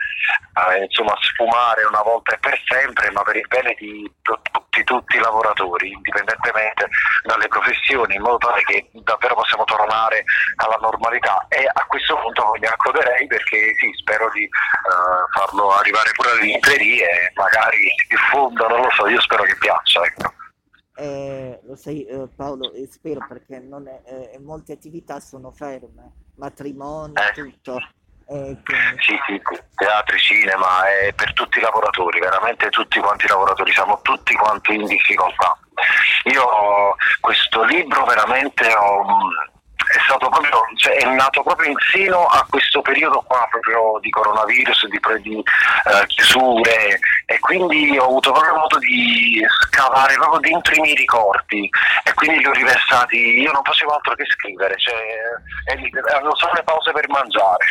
eh, 0.70 0.84
insomma 0.84 1.14
sfumare 1.20 1.84
una 1.84 2.02
volta 2.02 2.34
e 2.34 2.38
per 2.38 2.58
sempre, 2.66 3.10
ma 3.10 3.22
per 3.22 3.36
il 3.36 3.46
bene 3.48 3.74
di 3.78 4.10
tu- 4.22 4.40
tutti, 4.50 4.84
tutti 4.84 5.16
i 5.16 5.20
lavoratori, 5.20 5.92
indipendentemente 5.92 6.88
dalle 7.22 7.48
professioni, 7.48 8.14
in 8.14 8.22
modo 8.22 8.38
tale 8.38 8.62
che 8.62 8.88
davvero 8.92 9.34
possiamo 9.34 9.64
tornare 9.64 10.24
alla 10.56 10.78
normalità. 10.80 11.44
E 11.48 11.66
a 11.66 11.84
questo 11.86 12.16
punto 12.16 12.52
mi 12.58 12.66
accoderei 12.66 13.26
perché 13.26 13.74
sì, 13.78 13.90
spero 14.00 14.30
di 14.30 14.44
eh, 14.44 14.48
farlo 15.32 15.72
arrivare 15.72 16.10
pure 16.12 16.30
alle 16.30 16.42
librerie 16.42 17.32
magari 17.34 17.92
si 17.96 18.06
diffonda, 18.08 18.66
non 18.66 18.80
lo 18.80 18.90
so, 18.90 19.08
io 19.08 19.20
spero 19.20 19.42
che 19.44 19.56
piaccia. 19.56 20.02
Ecco. 20.02 20.39
Eh, 20.96 21.60
lo 21.64 21.76
sai 21.76 22.04
eh, 22.04 22.28
Paolo, 22.34 22.72
e 22.72 22.86
spero 22.90 23.24
perché 23.28 23.58
non 23.60 23.86
è- 23.88 24.02
eh, 24.04 24.38
molte 24.40 24.72
attività 24.72 25.20
sono 25.20 25.50
ferme, 25.50 26.12
matrimoni, 26.36 27.14
Eh. 27.14 27.32
tutto. 27.32 27.78
Eh, 28.26 28.56
Sì, 28.98 29.16
sì, 29.26 29.42
teatri, 29.74 30.18
cinema, 30.18 30.86
è 30.88 31.12
per 31.14 31.32
tutti 31.32 31.58
i 31.58 31.62
lavoratori, 31.62 32.20
veramente 32.20 32.68
tutti 32.70 33.00
quanti 33.00 33.24
i 33.24 33.28
lavoratori, 33.28 33.72
siamo 33.72 34.00
tutti 34.02 34.34
quanti 34.34 34.74
in 34.74 34.84
difficoltà. 34.86 35.58
Io 36.24 36.94
questo 37.20 37.64
libro 37.64 38.04
veramente 38.04 38.72
ho- 38.72 39.02
è 39.02 39.49
stato 40.10 40.28
proprio, 40.28 40.58
cioè, 40.74 40.96
è 40.96 41.14
nato 41.14 41.42
proprio 41.42 41.70
in 41.70 41.76
seno 41.92 42.26
a 42.26 42.44
questo 42.48 42.82
periodo 42.82 43.22
qua 43.22 43.46
proprio 43.48 44.00
di 44.00 44.10
coronavirus, 44.10 44.88
di, 44.88 44.98
di, 45.22 45.36
eh, 45.38 46.06
chiusure 46.06 46.98
e 47.26 47.38
quindi 47.38 47.96
ho 47.96 48.04
avuto 48.06 48.32
proprio 48.32 48.56
modo 48.56 48.78
di 48.78 49.40
scavare 49.68 50.14
proprio 50.14 50.40
dentro 50.40 50.74
i 50.74 50.80
miei 50.80 50.94
ricordi 50.96 51.70
e 52.02 52.14
quindi 52.14 52.38
li 52.38 52.46
ho 52.46 52.52
riversati, 52.52 53.16
io 53.16 53.52
non 53.52 53.62
facevo 53.62 53.92
altro 53.92 54.14
che 54.16 54.24
scrivere, 54.26 54.74
cioè, 54.78 54.96
avevo 56.16 56.34
solo 56.34 56.52
le 56.54 56.62
pause 56.64 56.90
per 56.90 57.08
mangiare. 57.08 57.64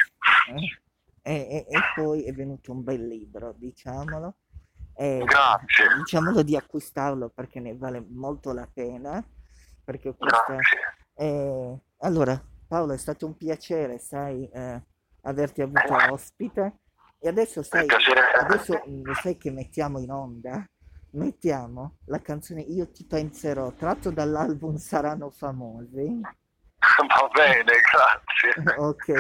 eh, 1.24 1.34
E, 1.34 1.66
e- 1.70 1.82
poi 1.96 2.24
è 2.24 2.32
venuto 2.32 2.72
un 2.72 2.84
bel 2.84 3.06
libro, 3.06 3.54
diciamolo. 3.58 4.36
E, 4.96 5.24
Grazie. 5.26 5.96
Diciamolo 5.98 6.42
di 6.42 6.56
acquistarlo 6.56 7.30
perché 7.30 7.60
ne 7.60 7.76
vale 7.76 8.04
molto 8.10 8.54
la 8.54 8.68
pena. 8.74 9.24
Perché 9.84 10.14
questa... 10.16 10.44
Grazie. 10.48 10.80
Eh, 11.16 11.78
allora, 12.00 12.42
Paolo, 12.68 12.94
è 12.94 12.98
stato 12.98 13.26
un 13.26 13.36
piacere, 13.36 14.00
sai, 14.00 14.48
eh, 14.50 14.82
averti 15.24 15.62
avuto 15.62 15.94
ospite. 16.12 16.80
E 17.20 17.28
adesso 17.28 17.64
sai, 17.64 17.86
adesso 18.40 18.82
lo 18.86 19.14
sai 19.14 19.38
che 19.38 19.52
mettiamo 19.52 20.00
in 20.00 20.12
onda? 20.12 20.64
Mettiamo 21.12 21.98
la 22.06 22.22
canzone 22.22 22.62
Io 22.62 22.90
ti 22.92 23.06
penserò, 23.06 23.72
tratto 23.72 24.12
dall'album 24.12 24.78
Saranno 24.78 25.30
famosi. 25.30 26.22
Va 26.80 27.30
bene, 27.34 27.64
grazie. 27.64 28.78
Ok. 28.80 29.14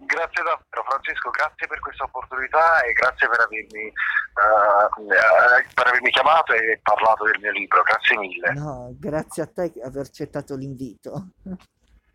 Grazie 0.00 0.44
davvero 0.44 0.84
Francesco, 0.86 1.28
grazie 1.30 1.66
per 1.66 1.80
questa 1.80 2.04
opportunità 2.04 2.82
e 2.82 2.92
grazie 2.92 3.28
per 3.28 3.40
avermi, 3.40 3.86
eh, 3.86 5.66
per 5.74 5.86
avermi 5.88 6.10
chiamato 6.10 6.52
e 6.52 6.78
parlato 6.82 7.24
del 7.24 7.40
mio 7.40 7.50
libro, 7.50 7.82
grazie 7.82 8.16
mille. 8.16 8.52
No, 8.52 8.94
grazie 8.96 9.42
a 9.42 9.46
te 9.46 9.72
per 9.72 9.84
aver 9.84 10.02
accettato 10.02 10.54
l'invito. 10.54 11.30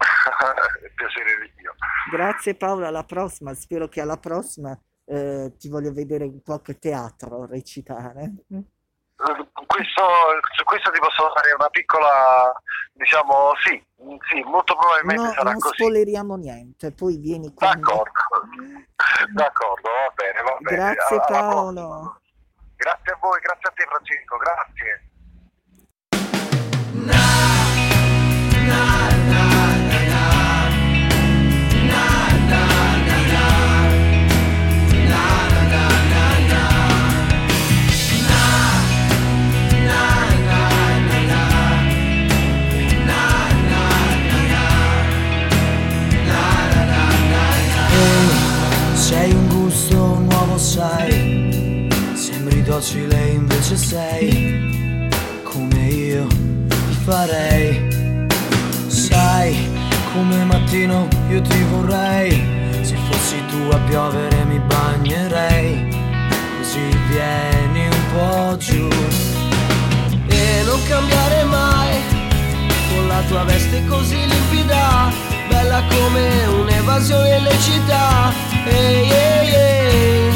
Piacere 0.96 1.54
mio. 1.58 1.74
Grazie 2.12 2.56
Paolo, 2.56 2.86
alla 2.88 3.04
prossima. 3.04 3.54
Spero 3.54 3.88
che 3.88 4.02
alla 4.02 4.18
prossima 4.18 4.78
eh, 5.06 5.54
ti 5.58 5.70
voglio 5.70 5.92
vedere 5.92 6.26
in 6.26 6.42
qualche 6.44 6.78
teatro 6.78 7.46
recitare. 7.46 8.32
Questo, 9.66 10.04
su 10.56 10.64
questo 10.66 10.92
ti 10.92 11.00
posso 11.00 11.32
dare 11.34 11.54
una 11.58 11.70
piccola, 11.70 12.52
diciamo, 12.94 13.54
sì, 13.64 13.82
sì, 14.30 14.42
molto 14.44 14.76
probabilmente 14.76 15.24
No, 15.24 15.32
sarà 15.32 15.52
non 15.52 15.60
così. 15.60 15.76
spoileriamo 15.76 16.36
niente, 16.36 16.92
poi 16.92 17.18
vieni 17.18 17.54
con 17.54 17.68
me. 17.70 17.76
D'accordo, 17.76 18.12
d'accordo, 19.34 19.90
va 19.90 20.14
bene, 20.16 20.42
va 20.44 20.58
bene. 20.60 20.76
Grazie 20.78 21.16
Alla- 21.16 21.26
alla 21.26 21.40
Paolo. 21.54 21.88
prossima. 21.88 22.22
Grazie 22.76 23.14
a 23.14 23.18
voi, 23.22 23.40
grazie 23.40 23.70
a 23.70 23.72
te 23.74 23.84
Francesco, 23.88 24.38
grazie. 24.38 25.08
Invece 53.74 53.78
sei 53.78 55.10
come 55.44 55.88
io 55.88 56.28
ti 56.28 56.98
farei. 57.04 58.28
Sai, 58.88 59.68
come 60.14 60.44
mattino 60.46 61.08
io 61.30 61.42
ti 61.42 61.64
vorrei. 61.72 62.32
Se 62.82 62.96
fossi 63.10 63.44
tu 63.48 63.70
a 63.72 63.78
piovere 63.80 64.44
mi 64.46 64.60
bagnerei. 64.60 65.88
Così 66.58 66.88
vieni 67.10 67.88
un 67.88 68.04
po' 68.14 68.58
giù. 68.58 68.88
E 70.28 70.64
non 70.66 70.80
cambiare 70.88 71.44
mai 71.46 72.02
con 72.94 73.08
la 73.08 73.22
tua 73.28 73.44
veste 73.44 73.84
così 73.88 74.18
limpida, 74.28 75.12
bella 75.50 75.82
come 75.90 76.46
un'evasione 76.46 77.38
illecita. 77.38 78.32
Ehi, 78.66 79.10
ehi, 79.10 79.54
ehi. 79.54 80.33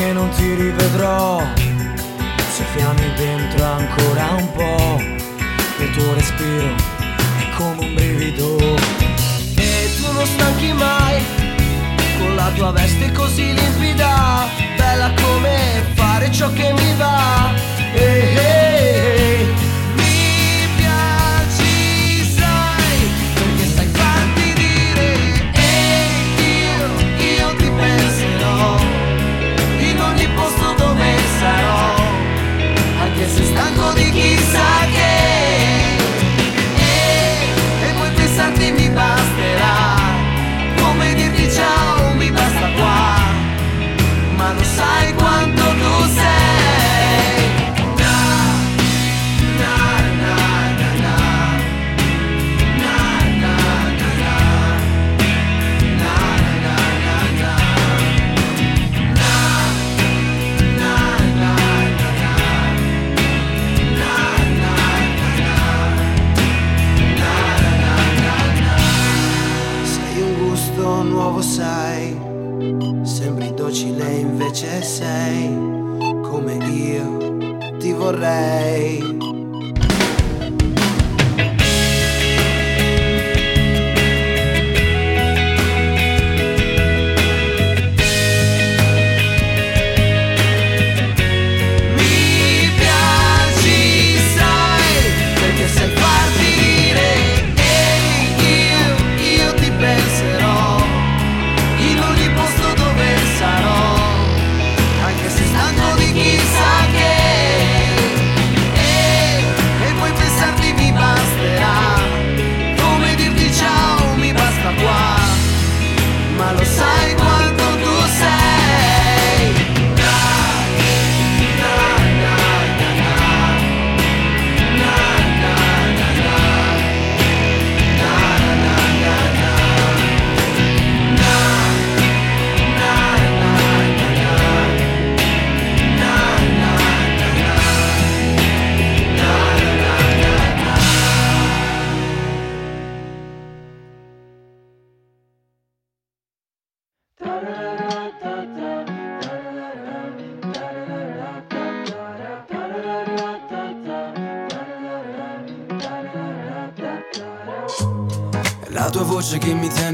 Che 0.00 0.12
non 0.14 0.30
ti 0.30 0.54
rivedrò, 0.54 1.42
soffiami 2.56 3.12
dentro 3.16 3.64
ancora 3.64 4.30
un 4.30 4.50
po', 4.52 4.98
il 4.98 5.90
tuo 5.90 6.14
respiro 6.14 6.74
è 7.38 7.54
come 7.54 7.84
un 7.84 7.94
brivido. 7.94 8.56
E 9.56 9.90
tu 10.00 10.10
non 10.10 10.24
stanchi 10.24 10.72
mai, 10.72 11.22
con 12.18 12.34
la 12.34 12.50
tua 12.54 12.70
veste 12.70 13.12
così 13.12 13.52
limpida, 13.52 14.48
bella 14.78 15.12
come 15.20 15.84
fare 15.92 16.32
ciò 16.32 16.50
che 16.50 16.72
mi 16.72 16.94
va. 16.94 17.52
Ehi, 17.92 18.36
ehi, 18.38 19.18
ehi. 19.18 19.39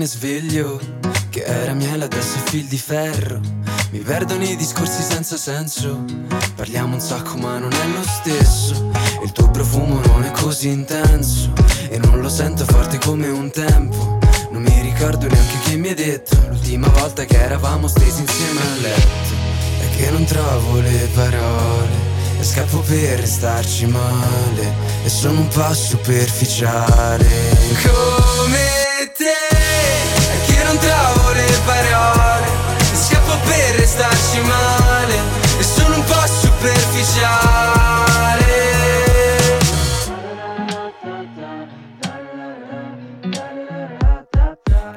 Mi 0.06 0.12
sveglio 0.12 0.80
Che 1.30 1.42
era 1.42 1.72
miele 1.72 2.04
adesso 2.04 2.36
è 2.36 2.48
fil 2.48 2.66
di 2.66 2.78
ferro. 2.78 3.40
Mi 3.90 3.98
perdono 3.98 4.44
i 4.44 4.54
discorsi 4.54 5.02
senza 5.02 5.36
senso 5.36 6.04
Parliamo 6.54 6.94
un 6.94 7.00
sacco 7.00 7.36
ma 7.36 7.58
non 7.58 7.72
è 7.72 7.86
lo 7.88 8.04
stesso. 8.04 8.92
Il 9.24 9.32
tuo 9.32 9.50
profumo 9.50 10.00
non 10.06 10.22
è 10.22 10.30
così 10.30 10.68
intenso 10.68 11.52
E 11.88 11.98
non 11.98 12.20
lo 12.20 12.28
sento 12.28 12.64
forte 12.66 12.98
come 12.98 13.26
un 13.28 13.50
tempo. 13.50 14.18
Non 14.52 14.62
mi 14.62 14.80
ricordo 14.80 15.26
neanche 15.26 15.58
che 15.64 15.76
mi 15.76 15.88
hai 15.88 15.94
detto 15.94 16.36
L'ultima 16.50 16.86
volta 16.86 17.24
che 17.24 17.40
eravamo 17.40 17.88
stesi 17.88 18.20
insieme 18.20 18.60
a 18.60 18.80
letto. 18.82 19.34
È 19.80 19.96
che 19.96 20.10
non 20.10 20.24
trovo 20.24 20.78
le 20.78 21.08
parole 21.14 22.14
e 22.38 22.44
scappo 22.44 22.80
per 22.80 23.18
restarci 23.20 23.86
male 23.86 24.72
E 25.02 25.08
sono 25.08 25.40
un 25.40 25.48
po' 25.48 25.74
superficiale. 25.74 27.26
Come 27.82 29.12
te 29.16 29.45
non 30.76 30.78
trovo 30.78 31.32
le 31.32 31.60
parole 31.64 32.46
scappo 32.92 33.36
per 33.44 33.76
restarci 33.76 34.40
male 34.40 35.14
E 35.58 35.62
sono 35.62 35.94
un 35.96 36.04
po' 36.04 36.26
superficiale. 36.26 38.44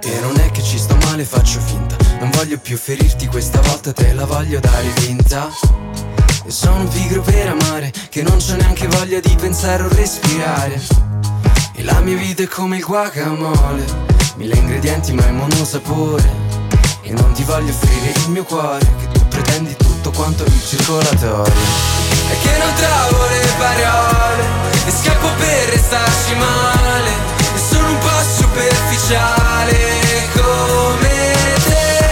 E 0.02 0.20
non 0.22 0.38
è 0.40 0.52
che 0.52 0.62
ci 0.62 0.78
sto 0.78 0.98
male, 1.06 1.24
faccio 1.24 1.62
finta. 1.62 1.96
Non 2.20 2.30
voglio 2.32 2.58
più 2.58 2.76
ferirti, 2.78 3.28
questa 3.28 3.62
volta 3.62 3.94
te 3.94 4.12
la 4.14 4.26
voglio 4.26 4.60
dare 4.60 4.90
vinta. 5.00 5.48
E 6.46 6.52
sono 6.52 6.86
pigro 6.88 7.22
per 7.22 7.48
amare 7.48 7.92
Che 8.10 8.24
non 8.24 8.38
c'ho 8.38 8.56
neanche 8.56 8.88
voglia 8.88 9.20
di 9.20 9.36
pensare 9.36 9.84
o 9.84 9.90
respirare. 9.90 10.82
E 11.76 11.84
la 11.84 12.00
mia 12.02 12.18
vita 12.18 12.44
è 12.44 12.48
come 12.48 12.78
il 12.78 12.84
guacamole 12.84 14.09
Mille 14.40 14.56
ingredienti 14.56 15.12
ma 15.12 15.28
è 15.28 15.32
monosapore 15.32 16.24
E 17.02 17.12
non 17.12 17.30
ti 17.34 17.44
voglio 17.44 17.72
offrire 17.72 18.14
il 18.16 18.30
mio 18.30 18.46
cuore 18.46 18.80
Che 18.80 19.08
tu 19.12 19.28
pretendi 19.28 19.76
tutto 19.76 20.12
quanto 20.12 20.46
il 20.46 20.66
circolatorio 20.66 21.44
è 21.44 22.38
che 22.42 22.58
non 22.58 22.74
trovo 22.74 23.28
le 23.28 23.48
parole 23.58 24.44
E 24.86 24.92
scappo 24.92 25.28
per 25.38 25.70
restarci 25.72 26.36
male. 26.36 27.12
E 27.54 27.60
sono 27.70 27.90
un 27.90 27.98
po' 27.98 28.22
superficiale 28.38 29.78
come 30.32 31.34
te. 31.66 32.08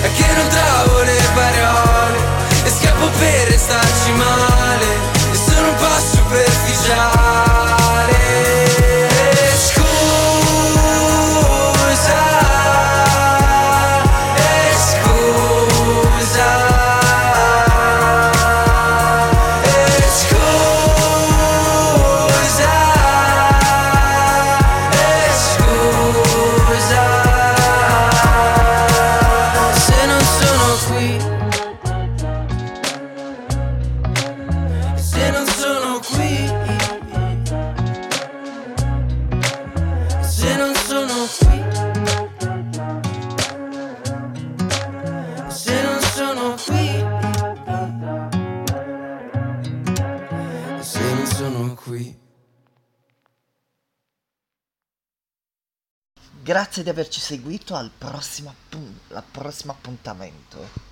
È 0.00 0.10
che 0.16 0.32
non 0.34 0.48
trovo 0.48 1.02
le 1.02 1.20
parole 1.34 2.18
E 2.64 2.70
scappo 2.70 3.06
per 3.18 3.48
restarci 3.48 4.12
male. 4.12 4.86
E 5.30 5.36
sono 5.36 5.68
un 5.68 5.76
po' 5.76 6.00
superficiale 6.10 7.69
Grazie 56.80 56.94
di 56.94 56.98
averci 56.98 57.20
seguito 57.20 57.74
al 57.74 57.90
prossimo, 57.90 58.48
appun- 58.48 59.00
al 59.12 59.24
prossimo 59.30 59.72
appuntamento. 59.72 60.88